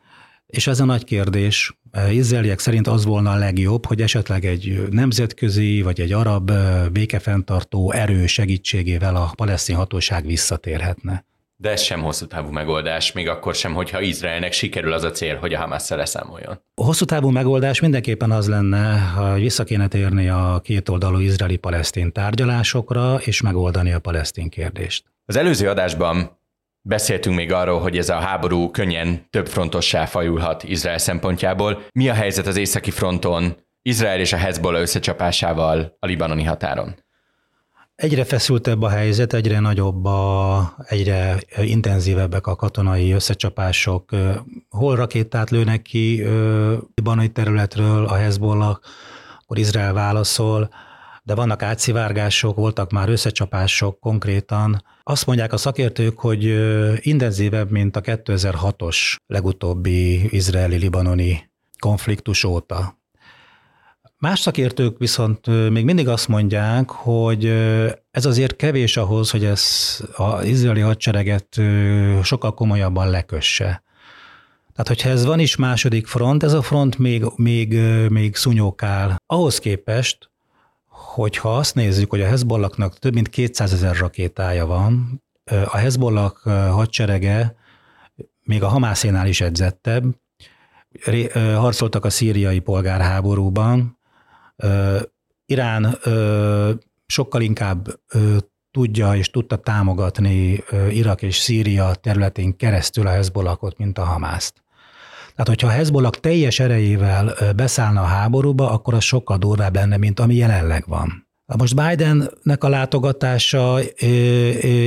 és 0.48 0.67
ez 0.67 0.79
a 0.79 0.86
nagy 0.86 1.03
kérdés. 1.03 1.79
Izraeliek 2.12 2.60
szerint 2.60 2.88
az 2.88 3.06
volna 3.06 3.32
a 3.32 3.36
legjobb, 3.36 3.86
hogy 3.86 4.01
esetleg 4.01 4.46
egy 4.46 4.88
nemzetközi 4.89 5.82
vagy 5.82 6.01
egy 6.01 6.12
arab 6.12 6.51
békefenntartó 6.91 7.91
erő 7.91 8.25
segítségével 8.25 9.15
a 9.15 9.32
palesztin 9.36 9.75
hatóság 9.75 10.25
visszatérhetne. 10.25 11.25
De 11.59 11.69
ez 11.69 11.81
sem 11.81 12.01
hosszú 12.01 12.25
távú 12.25 12.51
megoldás, 12.51 13.11
még 13.11 13.27
akkor 13.27 13.55
sem, 13.55 13.73
hogyha 13.73 14.01
Izraelnek 14.01 14.51
sikerül 14.51 14.93
az 14.93 15.03
a 15.03 15.11
cél, 15.11 15.35
hogy 15.35 15.53
a 15.53 15.59
hamas 15.59 15.89
leszámoljon. 15.89 16.61
A 16.75 16.83
hosszú 16.83 17.05
távú 17.05 17.29
megoldás 17.29 17.79
mindenképpen 17.79 18.31
az 18.31 18.47
lenne, 18.47 18.97
ha 18.99 19.33
vissza 19.33 19.63
kéne 19.63 19.87
térni 19.87 20.29
a 20.29 20.59
kétoldalú 20.63 21.19
izraeli-palesztin 21.19 22.11
tárgyalásokra, 22.11 23.19
és 23.19 23.41
megoldani 23.41 23.91
a 23.91 23.99
palesztin 23.99 24.49
kérdést. 24.49 25.05
Az 25.25 25.35
előző 25.35 25.69
adásban 25.69 26.39
beszéltünk 26.81 27.35
még 27.35 27.51
arról, 27.51 27.79
hogy 27.79 27.97
ez 27.97 28.09
a 28.09 28.15
háború 28.15 28.71
könnyen 28.71 29.27
több 29.29 29.47
frontossá 29.47 30.05
fajulhat 30.05 30.63
Izrael 30.63 30.97
szempontjából. 30.97 31.85
Mi 31.91 32.09
a 32.09 32.13
helyzet 32.13 32.47
az 32.47 32.57
északi 32.57 32.91
fronton, 32.91 33.55
Izrael 33.81 34.19
és 34.19 34.33
a 34.33 34.37
Hezbollah 34.37 34.81
összecsapásával 34.81 35.97
a 35.99 36.05
libanoni 36.05 36.43
határon? 36.43 36.95
Egyre 37.98 38.24
feszültebb 38.24 38.82
a 38.82 38.89
helyzet, 38.89 39.34
egyre 39.34 39.60
nagyobb, 39.60 40.06
a, 40.06 40.75
egyre 40.88 41.39
intenzívebbek 41.62 42.48
a 42.48 42.56
katonai 42.56 43.12
összecsapások. 43.12 44.10
Hol 44.70 44.96
rakétát 44.96 45.50
lőnek 45.50 45.82
ki 45.82 46.24
libanai 46.96 47.30
területről 47.30 48.06
a 48.06 48.16
Hezbollah, 48.16 48.77
akkor 49.39 49.58
Izrael 49.58 49.94
válaszol, 49.94 50.70
de 51.24 51.36
vannak 51.36 51.62
átszivárgások, 51.62 52.56
voltak 52.56 52.92
már 52.92 53.10
összecsapások 53.10 54.00
konkrétan. 54.00 54.84
Azt 55.04 55.25
mondják 55.25 55.54
a 55.54 55.58
szakértők, 55.58 56.20
hogy 56.20 56.44
intenzívebb, 57.06 57.72
mint 57.72 57.96
a 57.96 58.01
2006-os 58.01 59.16
legutóbbi 59.27 60.36
izraeli-libanoni 60.36 61.50
konfliktus 61.80 62.44
óta. 62.44 62.98
Más 64.19 64.39
szakértők 64.39 64.97
viszont 64.97 65.69
még 65.69 65.86
mindig 65.86 66.07
azt 66.07 66.27
mondják, 66.27 66.89
hogy 66.89 67.45
ez 68.12 68.25
azért 68.25 68.55
kevés 68.55 68.97
ahhoz, 68.97 69.29
hogy 69.29 69.45
ez 69.45 69.63
az 70.15 70.45
izraeli 70.45 70.79
hadsereget 70.79 71.62
sokkal 72.24 72.53
komolyabban 72.53 73.09
lekösse. 73.09 73.83
Tehát, 74.74 74.88
hogyha 74.88 75.09
ez 75.09 75.25
van 75.25 75.39
is 75.39 75.55
második 75.55 76.07
front, 76.07 76.43
ez 76.43 76.53
a 76.53 76.62
front 76.62 76.97
még, 76.97 77.25
még, 77.36 77.74
még 78.09 78.36
szunyókál. 78.36 79.15
Ahhoz 79.25 79.59
képest, 79.59 80.29
hogyha 80.88 81.57
azt 81.57 81.75
nézzük, 81.75 82.09
hogy 82.09 82.21
a 82.21 82.27
Hezbollahnak 82.27 83.00
több 83.00 83.13
mint 83.13 83.29
200 83.29 83.74
ezer 83.74 83.95
rakétája 83.95 84.65
van, 84.65 85.24
a 85.45 85.77
Hezbollah 85.77 86.31
hadserege 86.71 87.55
még 88.43 88.63
a 88.63 88.67
Hamászénál 88.67 89.27
is 89.27 89.41
edzettebb, 89.41 90.03
harcoltak 91.33 92.05
a 92.05 92.09
szíriai 92.09 92.59
polgárháborúban, 92.59 93.97
Irán 95.45 95.97
sokkal 97.05 97.41
inkább 97.41 97.99
tudja 98.71 99.15
és 99.15 99.29
tudta 99.29 99.55
támogatni 99.55 100.63
Irak 100.89 101.21
és 101.21 101.37
Szíria 101.37 101.93
területén 101.93 102.55
keresztül 102.55 103.07
a 103.07 103.11
Hezbollahot, 103.11 103.77
mint 103.77 103.98
a 103.98 104.03
Hamászt. 104.03 104.63
Tehát, 105.31 105.48
hogyha 105.48 105.67
a 105.67 105.72
Hezbollah 105.77 106.11
teljes 106.11 106.59
erejével 106.59 107.35
beszállna 107.55 108.01
a 108.01 108.05
háborúba, 108.05 108.72
akkor 108.72 108.93
az 108.93 109.03
sokkal 109.03 109.37
durvább 109.37 109.75
lenne, 109.75 109.98
mint 109.98 110.20
ami 110.20 110.35
jelenleg 110.35 110.83
van. 110.87 111.27
Most 111.57 111.75
Bidennek 111.75 112.63
a 112.63 112.70
látogatása, 112.70 113.79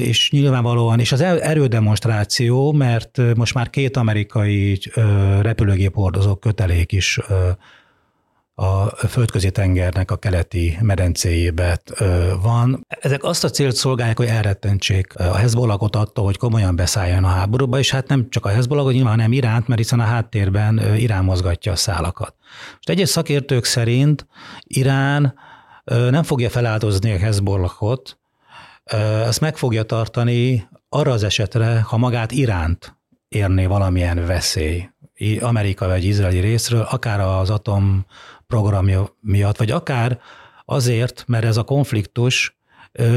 és 0.02 0.30
nyilvánvalóan, 0.30 1.00
és 1.00 1.12
az 1.12 1.20
erődemonstráció, 1.20 2.72
mert 2.72 3.36
most 3.36 3.54
már 3.54 3.70
két 3.70 3.96
amerikai 3.96 4.80
repülőgép 5.40 5.94
hordozó 5.94 6.34
kötelék 6.36 6.92
is 6.92 7.18
a 8.60 9.06
földközi 9.08 9.50
tengernek 9.50 10.10
a 10.10 10.16
keleti 10.16 10.78
medencéjébe 10.80 11.80
van. 12.42 12.86
Ezek 12.88 13.24
azt 13.24 13.44
a 13.44 13.50
célt 13.50 13.74
szolgálják, 13.74 14.16
hogy 14.16 14.26
elrettentsék 14.26 15.18
a 15.18 15.34
Hezbollahot 15.34 15.96
attól, 15.96 16.24
hogy 16.24 16.36
komolyan 16.36 16.76
beszálljon 16.76 17.24
a 17.24 17.28
háborúba, 17.28 17.78
és 17.78 17.90
hát 17.90 18.08
nem 18.08 18.30
csak 18.30 18.46
a 18.46 18.48
Hezbollah, 18.48 18.92
nyilván 18.92 19.16
nem 19.16 19.32
Iránt, 19.32 19.68
mert 19.68 19.80
hiszen 19.80 20.00
a 20.00 20.04
háttérben 20.04 20.96
Irán 20.96 21.24
mozgatja 21.24 21.72
a 21.72 21.76
szálakat. 21.76 22.34
Most 22.74 22.88
egyes 22.88 23.08
szakértők 23.08 23.64
szerint 23.64 24.26
Irán 24.62 25.34
nem 25.84 26.22
fogja 26.22 26.50
feláldozni 26.50 27.12
a 27.12 27.18
Hezbollahot, 27.18 28.18
ezt 29.26 29.40
meg 29.40 29.56
fogja 29.56 29.82
tartani 29.82 30.68
arra 30.88 31.12
az 31.12 31.22
esetre, 31.22 31.80
ha 31.80 31.96
magát 31.96 32.32
Iránt 32.32 32.96
érné 33.28 33.66
valamilyen 33.66 34.26
veszély, 34.26 34.88
Amerika 35.40 35.86
vagy 35.86 36.04
izraeli 36.04 36.40
részről, 36.40 36.82
akár 36.90 37.20
az 37.20 37.50
atom 37.50 38.06
programja 38.50 39.16
miatt, 39.20 39.56
vagy 39.56 39.70
akár 39.70 40.20
azért, 40.64 41.24
mert 41.26 41.44
ez 41.44 41.56
a 41.56 41.62
konfliktus 41.62 42.58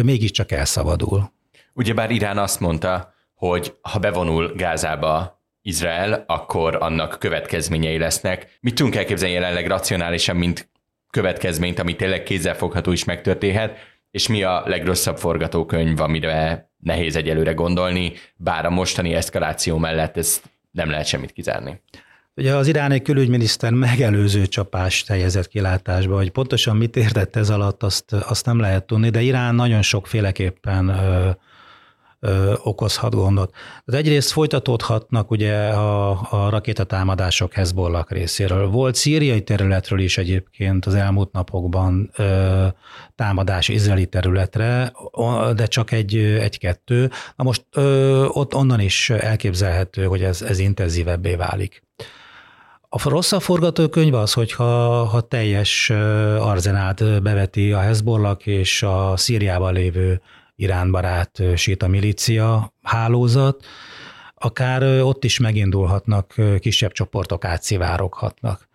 mégiscsak 0.04 0.52
elszabadul. 0.52 1.32
Ugyebár 1.74 2.12
Irán 2.12 2.38
azt 2.38 2.60
mondta, 2.60 3.14
hogy 3.34 3.76
ha 3.82 4.00
bevonul 4.00 4.54
Gázába 4.56 5.42
Izrael, 5.62 6.24
akkor 6.28 6.76
annak 6.76 7.20
következményei 7.20 7.98
lesznek. 7.98 8.58
Mit 8.62 8.76
tudunk 8.76 8.96
elképzelni 8.96 9.34
jelenleg 9.34 9.68
racionálisan, 9.68 10.36
mint 10.36 10.70
következményt, 11.10 11.80
ami 11.80 11.96
tényleg 11.96 12.24
kézzelfogható 12.24 12.92
is 12.92 13.04
megtörténhet, 13.04 13.78
és 14.12 14.28
mi 14.28 14.44
a 14.44 14.64
legrosszabb 14.66 15.18
forgatókönyv, 15.18 16.00
amire 16.00 16.72
nehéz 16.78 17.16
egyelőre 17.16 17.54
gondolni, 17.54 18.14
bár 18.36 18.66
a 18.66 18.70
mostani 18.70 19.14
eszkaláció 19.14 19.78
mellett 19.78 20.18
ezt 20.18 20.44
nem 20.72 20.90
lehet 20.90 21.06
semmit 21.06 21.32
kizárni. 21.32 21.82
Ugye 22.36 22.56
az 22.56 22.68
iráni 22.68 23.02
külügyminiszter 23.02 23.72
megelőző 23.72 24.46
csapást 24.46 25.08
helyezett 25.08 25.48
kilátásba, 25.48 26.16
hogy 26.16 26.32
pontosan 26.32 26.78
mit 26.78 26.96
értett 26.96 27.36
ez 27.36 27.50
alatt, 27.50 27.84
azt, 27.84 28.14
azt 28.14 28.46
nem 28.46 28.60
lehet 28.60 28.86
tudni, 28.86 29.10
de 29.10 29.22
Irán 29.22 29.56
nagyon 29.56 29.82
sokféleképpen 29.82 30.88
ö, 30.88 31.30
ö, 32.20 32.54
okozhat 32.64 33.16
gondot. 33.16 33.56
De 33.86 33.98
egyrészt 33.98 34.32
folytatódhatnak 34.32 35.32
ugye 35.32 35.68
a, 35.68 36.10
a 36.30 36.50
rakétatámadások 36.50 37.54
Hezbollah 37.54 38.06
részéről. 38.08 38.68
Volt 38.68 38.96
szíriai 38.96 39.44
területről 39.44 40.00
is 40.00 40.18
egyébként 40.18 40.86
az 40.86 40.96
elmúlt 40.96 41.32
napokban 41.32 42.12
ö, 42.16 42.68
támadás 43.16 43.68
izraeli 43.68 44.06
területre, 44.06 44.94
de 45.56 45.66
csak 45.66 45.92
egy, 45.92 46.16
egy-kettő. 46.18 47.12
Na 47.36 47.44
most 47.44 47.66
ö, 47.72 48.26
ott 48.26 48.56
onnan 48.56 48.80
is 48.80 49.10
elképzelhető, 49.10 50.06
hogy 50.06 50.24
ez, 50.24 50.42
ez 50.42 50.60
intenzívebbé 50.60 51.36
válik. 51.36 51.84
A 52.96 53.10
rosszabb 53.10 53.42
forgatókönyv 53.42 54.14
az, 54.14 54.34
hogyha 54.34 54.64
ha 55.04 55.22
teljes 55.22 55.90
arzenált 56.40 57.22
beveti 57.22 57.72
a 57.72 57.80
Hezbollah 57.80 58.38
és 58.48 58.84
a 58.84 59.14
Szíriában 59.18 59.74
lévő 59.74 60.22
iránbarát 60.56 61.42
síta 61.56 61.88
milícia 61.88 62.74
hálózat, 62.82 63.66
akár 64.36 65.02
ott 65.02 65.24
is 65.24 65.40
megindulhatnak, 65.40 66.36
kisebb 66.60 66.92
csoportok 66.92 67.46
átszivároghatnak. 67.46 68.70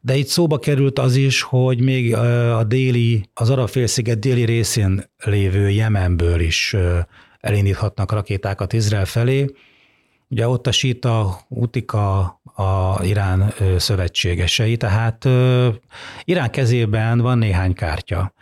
De 0.00 0.16
itt 0.16 0.26
szóba 0.26 0.58
került 0.58 0.98
az 0.98 1.16
is, 1.16 1.42
hogy 1.42 1.80
még 1.80 2.14
a 2.54 2.64
déli, 2.64 3.30
az 3.34 3.50
arab 3.50 3.68
félsziget 3.68 4.18
déli 4.18 4.44
részén 4.44 5.10
lévő 5.24 5.70
Jemenből 5.70 6.40
is 6.40 6.76
elindíthatnak 7.40 8.12
rakétákat 8.12 8.72
Izrael 8.72 9.04
felé, 9.04 9.46
Ugye 10.32 10.48
ott 10.48 10.66
a 10.66 10.72
Sita, 10.72 11.38
Utika 11.48 12.18
a 12.54 12.98
Irán 13.04 13.52
szövetségesei, 13.76 14.76
tehát 14.76 15.24
Irán 16.24 16.50
kezében 16.50 17.20
van 17.20 17.38
néhány 17.38 17.74
kártya. 17.74 18.32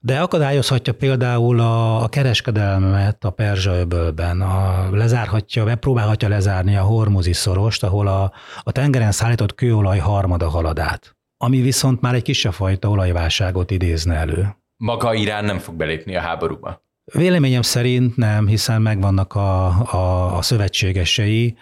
De 0.00 0.20
akadályozhatja 0.20 0.92
például 0.92 1.60
a, 1.60 2.02
a 2.02 2.08
kereskedelmet 2.08 3.24
a 3.24 3.30
Perzsa 3.30 3.78
öbölben, 3.78 4.40
a, 4.40 4.88
lezárhatja, 4.90 5.64
megpróbálhatja 5.64 6.28
lezárni 6.28 6.76
a 6.76 6.82
Hormuzi 6.82 7.32
szorost, 7.32 7.82
ahol 7.82 8.06
a, 8.06 8.32
a 8.62 8.72
tengeren 8.72 9.12
szállított 9.12 9.54
kőolaj 9.54 9.98
harmada 9.98 10.48
haladát, 10.48 11.16
ami 11.36 11.60
viszont 11.60 12.00
már 12.00 12.14
egy 12.14 12.22
kisebb 12.22 12.52
fajta 12.52 12.88
olajválságot 12.88 13.70
idézne 13.70 14.14
elő. 14.14 14.56
Maga 14.76 15.14
Irán 15.14 15.44
nem 15.44 15.58
fog 15.58 15.74
belépni 15.74 16.16
a 16.16 16.20
háborúba? 16.20 16.81
Véleményem 17.04 17.62
szerint 17.62 18.16
nem, 18.16 18.46
hiszen 18.46 18.82
megvannak 18.82 19.34
a, 19.34 19.66
a, 19.66 20.36
a 20.36 20.42
szövetségesei. 20.42 21.56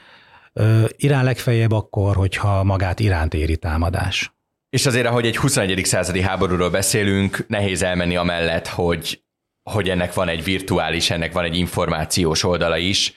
Irán 0.97 1.25
legfeljebb 1.25 1.73
akkor, 1.73 2.17
hogyha 2.17 2.65
magát 2.65 3.01
Iránt 3.01 3.35
éri 3.35 3.57
támadás. 3.57 4.33
És 4.71 4.87
azért, 4.87 5.07
ahogy 5.07 5.27
egy 5.27 5.37
21. 5.37 5.85
századi 5.85 6.21
háborúról 6.21 6.71
beszélünk, 6.71 7.45
nehéz 7.49 7.83
elmenni 7.83 8.17
amellett, 8.17 8.67
hogy, 8.67 9.23
hogy 9.63 9.89
ennek 9.89 10.15
van 10.15 10.29
egy 10.29 10.45
virtuális, 10.45 11.11
ennek 11.11 11.33
van 11.33 11.45
egy 11.45 11.57
információs 11.57 12.45
oldala 12.45 12.77
is, 12.77 13.15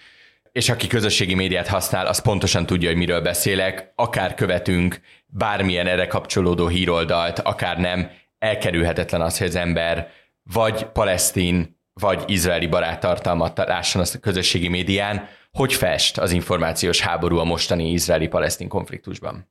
és 0.51 0.69
aki 0.69 0.87
közösségi 0.87 1.33
médiát 1.33 1.67
használ, 1.67 2.05
az 2.05 2.21
pontosan 2.21 2.65
tudja, 2.65 2.89
hogy 2.89 2.97
miről 2.97 3.21
beszélek, 3.21 3.91
akár 3.95 4.33
követünk 4.33 5.01
bármilyen 5.25 5.87
erre 5.87 6.07
kapcsolódó 6.07 6.67
híroldalt, 6.67 7.39
akár 7.39 7.77
nem, 7.77 8.09
elkerülhetetlen 8.39 9.21
az, 9.21 9.37
hogy 9.37 9.47
az 9.47 9.55
ember 9.55 10.11
vagy 10.43 10.85
palesztin, 10.85 11.72
vagy 11.93 12.23
izraeli 12.27 12.67
baráttartalmat 12.67 13.57
lásson 13.57 14.01
a 14.01 14.19
közösségi 14.19 14.67
médián, 14.67 15.27
hogy 15.51 15.73
fest 15.73 16.17
az 16.17 16.31
információs 16.31 16.99
háború 16.99 17.37
a 17.37 17.43
mostani 17.43 17.91
izraeli-palesztin 17.91 18.67
konfliktusban? 18.67 19.47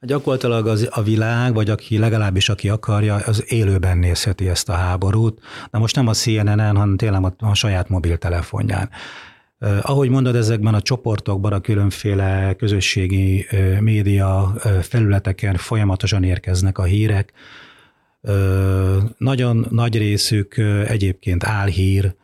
Gyakorlatilag 0.00 0.66
az, 0.66 0.88
a 0.90 1.02
világ, 1.02 1.54
vagy 1.54 1.70
aki 1.70 1.98
legalábbis 1.98 2.48
aki 2.48 2.68
akarja, 2.68 3.14
az 3.14 3.44
élőben 3.52 3.98
nézheti 3.98 4.48
ezt 4.48 4.68
a 4.68 4.72
háborút. 4.72 5.40
Na 5.70 5.78
most 5.78 5.96
nem 5.96 6.06
a 6.06 6.12
CNN-en, 6.12 6.76
hanem 6.76 6.96
tényleg 6.96 7.24
a, 7.24 7.34
a 7.38 7.54
saját 7.54 7.88
mobiltelefonján. 7.88 8.90
Ahogy 9.82 10.08
mondod, 10.08 10.36
ezekben 10.36 10.74
a 10.74 10.80
csoportokban, 10.80 11.52
a 11.52 11.60
különféle 11.60 12.54
közösségi 12.58 13.46
média 13.80 14.54
felületeken 14.82 15.56
folyamatosan 15.56 16.24
érkeznek 16.24 16.78
a 16.78 16.84
hírek. 16.84 17.32
Nagyon 19.16 19.66
nagy 19.70 19.98
részük 19.98 20.56
egyébként 20.86 21.44
álhír, 21.44 22.14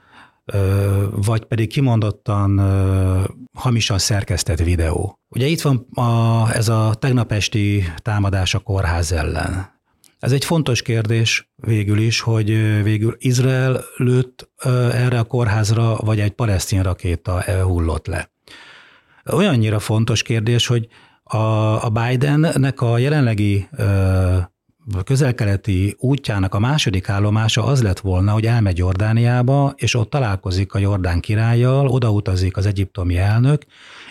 vagy 1.11 1.45
pedig 1.45 1.69
kimondottan 1.69 2.59
hamisan 3.53 3.99
szerkesztett 3.99 4.59
videó. 4.59 5.19
Ugye 5.29 5.47
itt 5.47 5.61
van 5.61 5.87
a, 5.95 6.51
ez 6.53 6.69
a 6.69 6.95
tegnap 6.99 7.33
esti 7.33 7.85
támadás 7.97 8.55
a 8.55 8.59
kórház 8.59 9.13
ellen. 9.13 9.75
Ez 10.19 10.33
egy 10.33 10.45
fontos 10.45 10.83
kérdés 10.83 11.51
végül 11.57 11.99
is, 11.99 12.21
hogy 12.21 12.47
végül 12.83 13.17
Izrael 13.19 13.85
lőtt 13.97 14.51
erre 14.93 15.19
a 15.19 15.25
kórházra, 15.25 15.97
vagy 15.97 16.21
egy 16.21 16.31
palesztin 16.31 16.83
rakéta 16.83 17.43
hullott 17.63 18.07
le. 18.07 18.31
Olyannyira 19.33 19.79
fontos 19.79 20.23
kérdés, 20.23 20.67
hogy 20.67 20.89
a, 21.23 21.37
a 21.85 21.91
Bidennek 21.91 22.81
a 22.81 22.99
jelenlegi 22.99 23.69
közelkeleti 25.05 25.97
útjának 25.99 26.55
a 26.55 26.59
második 26.59 27.09
állomása 27.09 27.65
az 27.65 27.83
lett 27.83 28.01
volna, 28.01 28.33
hogy 28.33 28.47
elmegy 28.47 28.79
Jordániába, 28.79 29.75
és 29.77 29.95
ott 29.95 30.11
találkozik 30.11 30.75
a 30.75 30.79
Jordán 30.79 31.21
királlyal, 31.21 31.89
odautazik 31.89 32.57
az 32.57 32.67
egyiptomi 32.67 33.17
elnök, 33.17 33.63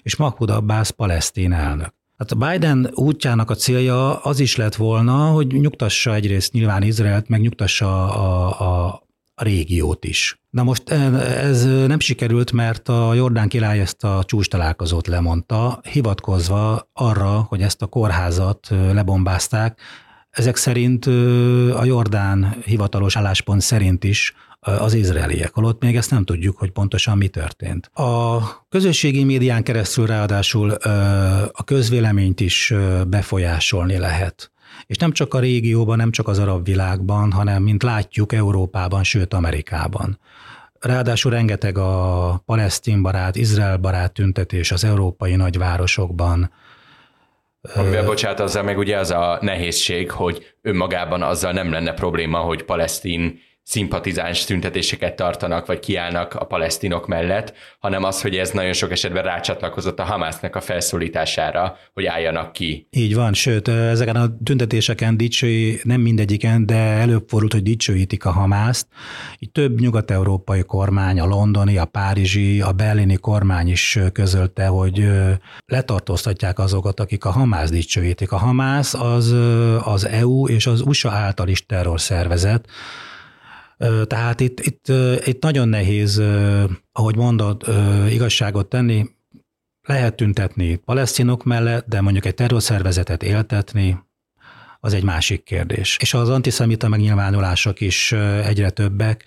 és 0.02 0.16
Mahmoud 0.16 0.50
Abbas 0.50 0.92
palesztin 0.92 1.54
elnök. 1.54 1.94
Hát 2.18 2.38
Biden 2.38 2.92
útjának 2.94 3.50
a 3.50 3.56
célja 3.56 4.18
az 4.22 4.40
is 4.40 4.56
lett 4.56 4.76
volna, 4.76 5.28
hogy 5.28 5.48
nyugtassa 5.48 6.14
egyrészt 6.14 6.52
nyilván 6.52 6.82
Izraelt, 6.82 7.30
meg 7.30 7.42
nyugtassa 7.42 8.14
a, 8.14 8.60
a, 8.60 8.86
a 9.36 9.44
régiót 9.44 10.06
is. 10.06 10.40
Na 10.50 10.64
most 10.64 10.90
ez 10.90 11.66
nem 11.66 12.00
sikerült, 12.00 12.52
mert 12.52 12.90
a 12.90 13.14
Jordán 13.14 13.48
király 13.48 13.80
ezt 13.80 14.04
a 14.04 14.24
csúcs 14.26 14.50
találkozót 14.50 15.08
lemondta, 15.08 15.80
hivatkozva 15.92 16.90
arra, 16.94 17.46
hogy 17.50 17.62
ezt 17.62 17.82
a 17.82 17.86
kórházat 17.86 18.68
lebombázták, 18.70 19.80
ezek 20.36 20.56
szerint 20.56 21.06
a 21.76 21.84
Jordán 21.84 22.56
hivatalos 22.66 23.18
álláspont 23.18 23.62
szerint 23.62 24.04
is 24.04 24.34
az 24.60 24.94
izraeliek, 24.94 25.54
holott 25.54 25.82
még 25.82 25.96
ezt 25.96 26.12
nem 26.12 26.24
tudjuk, 26.24 26.58
hogy 26.58 26.72
pontosan 26.72 27.18
mi 27.18 27.28
történt. 27.28 27.86
A 27.94 28.40
közösségi 28.70 29.24
médián 29.24 29.64
keresztül 29.64 30.06
ráadásul 30.06 30.72
a 31.52 31.64
közvéleményt 31.64 32.40
is 32.40 32.74
befolyásolni 33.08 33.98
lehet. 33.98 34.52
És 34.86 34.98
nem 34.98 35.12
csak 35.12 35.34
a 35.34 35.40
régióban, 35.40 35.98
nem 35.98 36.12
csak 36.12 36.28
az 36.28 36.40
arab 36.40 36.66
világban, 36.66 37.32
hanem, 37.32 37.64
mint 37.64 37.84
látjuk, 37.84 38.34
Európában, 38.34 39.04
sőt 39.04 39.34
Amerikában. 39.34 40.20
Ráadásul 40.80 41.32
rengeteg 41.32 41.78
a 41.78 42.42
palesztin 42.46 43.02
barát, 43.02 43.36
Izrael 43.36 43.78
barát 43.78 44.14
tüntetés 44.14 44.72
az 44.72 44.84
európai 44.84 45.36
nagyvárosokban, 45.36 46.52
Amivel, 47.74 48.06
bocsánat, 48.06 48.40
azzal 48.40 48.64
meg 48.64 48.78
ugye 48.78 48.98
az 48.98 49.12
a 49.12 49.38
nehézség, 49.42 50.12
hogy 50.12 50.54
önmagában 50.62 51.22
azzal 51.22 51.52
nem 51.52 51.72
lenne 51.72 51.94
probléma, 51.94 52.40
hogy 52.40 52.64
palesztin 52.64 53.42
szimpatizáns 53.66 54.44
tüntetéseket 54.44 55.16
tartanak, 55.16 55.66
vagy 55.66 55.80
kiállnak 55.80 56.34
a 56.34 56.46
palesztinok 56.46 57.08
mellett, 57.08 57.54
hanem 57.80 58.04
az, 58.04 58.22
hogy 58.22 58.36
ez 58.36 58.52
nagyon 58.52 58.74
sok 58.74 58.92
esetben 58.92 59.24
rácsatlakozott 59.24 60.00
a 60.00 60.04
Hamásznak 60.04 60.56
a 60.56 60.62
felszólítására, 60.62 61.78
hogy 61.94 62.06
álljanak 62.06 62.54
ki. 62.54 62.88
Így 62.92 63.16
van, 63.16 63.34
sőt, 63.34 63.68
ezeken 63.68 64.16
a 64.16 64.38
tüntetéseken 64.44 65.18
dicsői, 65.18 65.80
nem 65.84 66.02
mindegyiken, 66.02 66.66
de 66.66 66.76
előfordult, 66.76 67.54
hogy 67.54 67.64
dicsőítik 67.64 68.26
a 68.26 68.32
Hamászt. 68.32 68.88
Így 69.40 69.52
több 69.52 69.80
nyugat-európai 69.80 70.64
kormány, 70.64 71.20
a 71.20 71.26
londoni, 71.26 71.78
a 71.78 71.86
párizsi, 71.86 72.62
a 72.62 72.72
berlini 72.72 73.16
kormány 73.16 73.68
is 73.68 74.00
közölte, 74.14 74.66
hogy 74.66 75.08
letartóztatják 75.66 76.60
azokat, 76.60 77.00
akik 77.00 77.26
a 77.26 77.32
Hamász 77.32 77.70
dicsőítik. 77.70 78.32
A 78.32 78.38
Hamász 78.38 78.94
az 78.94 79.36
az 79.84 80.08
EU 80.08 80.48
és 80.48 80.68
az 80.68 80.82
USA 80.82 81.12
által 81.12 81.48
is 81.48 81.66
terrorszervezet, 81.66 82.70
tehát 84.08 84.40
itt, 84.40 84.60
itt, 84.60 84.88
itt 85.26 85.42
nagyon 85.42 85.68
nehéz, 85.68 86.22
ahogy 86.92 87.16
mondod, 87.16 87.64
igazságot 88.10 88.70
tenni, 88.70 89.10
lehet 89.88 90.16
tüntetni 90.16 90.76
palesztinok 90.76 91.44
mellett, 91.44 91.88
de 91.88 92.02
mondjuk 92.02 92.26
egy 92.26 92.34
terrorszervezetet 92.34 93.24
éltetni, 93.24 94.04
az 94.80 94.94
egy 94.94 95.04
másik 95.04 95.44
kérdés. 95.44 95.98
És 96.02 96.14
az 96.14 96.30
antiszemita 96.30 96.88
megnyilvánulások 96.88 97.82
is 97.82 98.12
egyre 98.44 98.70
többek. 98.70 99.24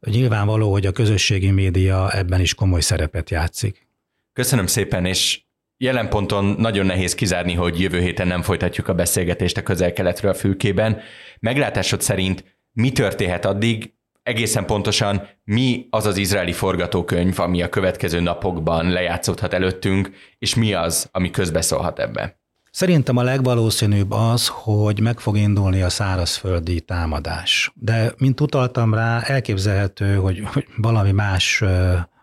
Nyilvánvaló, 0.00 0.72
hogy 0.72 0.86
a 0.86 0.92
közösségi 0.92 1.50
média 1.50 2.10
ebben 2.12 2.40
is 2.40 2.54
komoly 2.54 2.80
szerepet 2.80 3.30
játszik. 3.30 3.86
Köszönöm 4.32 4.66
szépen, 4.66 5.04
és 5.04 5.42
jelen 5.76 6.08
ponton 6.08 6.44
nagyon 6.44 6.86
nehéz 6.86 7.14
kizárni, 7.14 7.54
hogy 7.54 7.80
jövő 7.80 8.00
héten 8.00 8.26
nem 8.26 8.42
folytatjuk 8.42 8.88
a 8.88 8.94
beszélgetést 8.94 9.56
a 9.56 9.62
közel-keletről 9.62 10.30
a 10.30 10.34
fülkében. 10.34 11.00
Meglátásod 11.40 12.00
szerint 12.00 12.53
mi 12.74 12.92
történhet 12.92 13.44
addig, 13.44 13.92
egészen 14.22 14.66
pontosan 14.66 15.28
mi 15.44 15.86
az 15.90 16.06
az 16.06 16.16
izraeli 16.16 16.52
forgatókönyv, 16.52 17.40
ami 17.40 17.62
a 17.62 17.68
következő 17.68 18.20
napokban 18.20 18.90
lejátszódhat 18.90 19.52
előttünk, 19.52 20.10
és 20.38 20.54
mi 20.54 20.72
az, 20.72 21.08
ami 21.12 21.30
közbeszólhat 21.30 21.98
ebbe? 21.98 22.38
Szerintem 22.70 23.16
a 23.16 23.22
legvalószínűbb 23.22 24.10
az, 24.10 24.48
hogy 24.48 25.00
meg 25.00 25.20
fog 25.20 25.36
indulni 25.36 25.82
a 25.82 25.88
szárazföldi 25.88 26.80
támadás. 26.80 27.72
De, 27.74 28.14
mint 28.18 28.40
utaltam 28.40 28.94
rá, 28.94 29.20
elképzelhető, 29.20 30.14
hogy, 30.14 30.42
hogy 30.52 30.66
valami 30.76 31.12
más 31.12 31.64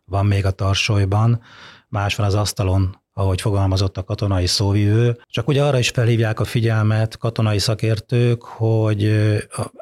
van 0.06 0.26
még 0.26 0.46
a 0.46 0.52
tarsolyban, 0.52 1.42
más 1.88 2.16
van 2.16 2.26
az 2.26 2.36
asztalon, 2.36 3.01
ahogy 3.22 3.42
fogalmazott 3.42 3.98
a 3.98 4.04
katonai 4.04 4.46
szóvivő. 4.46 5.20
Csak 5.26 5.48
ugye 5.48 5.64
arra 5.64 5.80
is 5.80 5.90
felhívják 5.90 6.40
a 6.40 6.44
figyelmet 6.44 7.18
katonai 7.18 7.60
szakértők, 7.60 8.44
hogy 8.44 9.04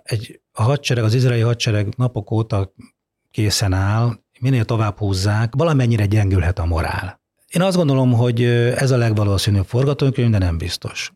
egy 0.04 0.42
a 0.52 0.62
hadsereg, 0.62 1.04
az 1.04 1.14
izraeli 1.14 1.42
hadsereg 1.42 1.94
napok 1.98 2.32
óta 2.32 2.74
készen 3.32 3.74
áll, 3.74 4.20
minél 4.40 4.66
tovább 4.66 4.98
húzzák, 4.98 5.54
valamennyire 5.58 6.06
gyengülhet 6.06 6.60
a 6.60 6.66
morál. 6.66 7.22
Én 7.48 7.62
azt 7.62 7.78
gondolom, 7.78 8.14
hogy 8.14 8.44
ez 8.44 8.92
a 8.92 8.98
legvalószínűbb 8.98 9.66
forgatókönyv, 9.66 10.30
de 10.30 10.38
nem 10.38 10.58
biztos. 10.58 11.14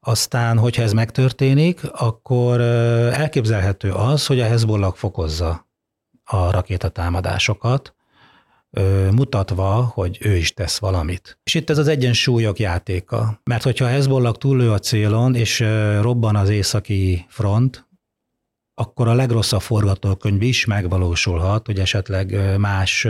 Aztán, 0.00 0.58
hogyha 0.58 0.82
ez 0.82 0.92
megtörténik, 0.92 1.80
akkor 1.92 2.60
elképzelhető 2.60 3.92
az, 3.92 4.26
hogy 4.26 4.40
a 4.40 4.44
Hezbollah 4.44 4.94
fokozza 4.94 5.68
a 6.24 6.50
rakétatámadásokat, 6.50 7.94
mutatva, 9.12 9.90
hogy 9.94 10.18
ő 10.20 10.36
is 10.36 10.52
tesz 10.52 10.78
valamit. 10.78 11.38
És 11.44 11.54
itt 11.54 11.70
ez 11.70 11.78
az 11.78 11.88
egyensúlyok 11.88 12.58
játéka. 12.58 13.40
Mert 13.44 13.62
hogyha 13.62 13.86
Hezbollah 13.86 14.34
túllő 14.34 14.70
a 14.70 14.78
célon, 14.78 15.34
és 15.34 15.64
robban 16.00 16.36
az 16.36 16.48
északi 16.48 17.26
front, 17.28 17.86
akkor 18.74 19.08
a 19.08 19.14
legrosszabb 19.14 19.60
forgatókönyv 19.60 20.42
is 20.42 20.64
megvalósulhat, 20.64 21.66
hogy 21.66 21.78
esetleg 21.78 22.58
más 22.58 23.06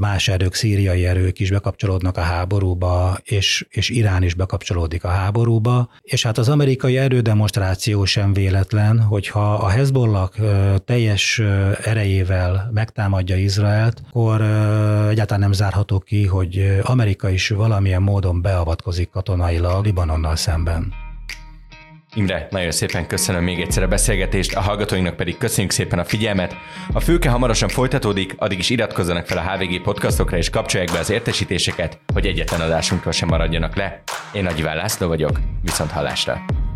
más 0.00 0.28
erők, 0.28 0.54
szíriai 0.54 1.06
erők 1.06 1.38
is 1.38 1.50
bekapcsolódnak 1.50 2.16
a 2.16 2.20
háborúba, 2.20 3.18
és, 3.24 3.66
és 3.70 3.88
Irán 3.88 4.22
is 4.22 4.34
bekapcsolódik 4.34 5.04
a 5.04 5.08
háborúba. 5.08 5.90
És 6.02 6.22
hát 6.22 6.38
az 6.38 6.48
amerikai 6.48 6.96
erődemonstráció 6.96 8.04
sem 8.04 8.32
véletlen, 8.32 9.00
hogyha 9.00 9.54
a 9.54 9.68
Hezbollah 9.68 10.28
teljes 10.84 11.38
erejével 11.84 12.70
megtámadja 12.72 13.36
Izraelt, 13.36 14.02
akkor 14.08 14.40
egyáltalán 15.10 15.40
nem 15.40 15.52
zárható 15.52 15.98
ki, 15.98 16.26
hogy 16.26 16.80
Amerika 16.82 17.28
is 17.28 17.48
valamilyen 17.48 18.02
módon 18.02 18.42
beavatkozik 18.42 19.10
katonailag 19.10 19.84
Libanonnal 19.84 20.36
szemben. 20.36 21.07
Imre, 22.14 22.48
nagyon 22.50 22.70
szépen 22.70 23.06
köszönöm 23.06 23.42
még 23.42 23.60
egyszer 23.60 23.82
a 23.82 23.88
beszélgetést, 23.88 24.54
a 24.54 24.60
hallgatóinknak 24.60 25.16
pedig 25.16 25.38
köszönjük 25.38 25.72
szépen 25.72 25.98
a 25.98 26.04
figyelmet. 26.04 26.54
A 26.92 27.00
fülke 27.00 27.30
hamarosan 27.30 27.68
folytatódik, 27.68 28.34
addig 28.36 28.58
is 28.58 28.70
iratkozzanak 28.70 29.26
fel 29.26 29.38
a 29.38 29.50
HVG 29.50 29.82
podcastokra 29.82 30.36
és 30.36 30.50
kapcsolják 30.50 30.92
be 30.92 30.98
az 30.98 31.10
értesítéseket, 31.10 31.98
hogy 32.12 32.26
egyetlen 32.26 32.60
adásunkról 32.60 33.12
sem 33.12 33.28
maradjanak 33.28 33.76
le. 33.76 34.02
Én 34.32 34.42
Nagy 34.42 34.58
Iván 34.58 34.76
László 34.76 35.06
vagyok, 35.06 35.40
viszont 35.62 35.90
hallásra! 35.90 36.67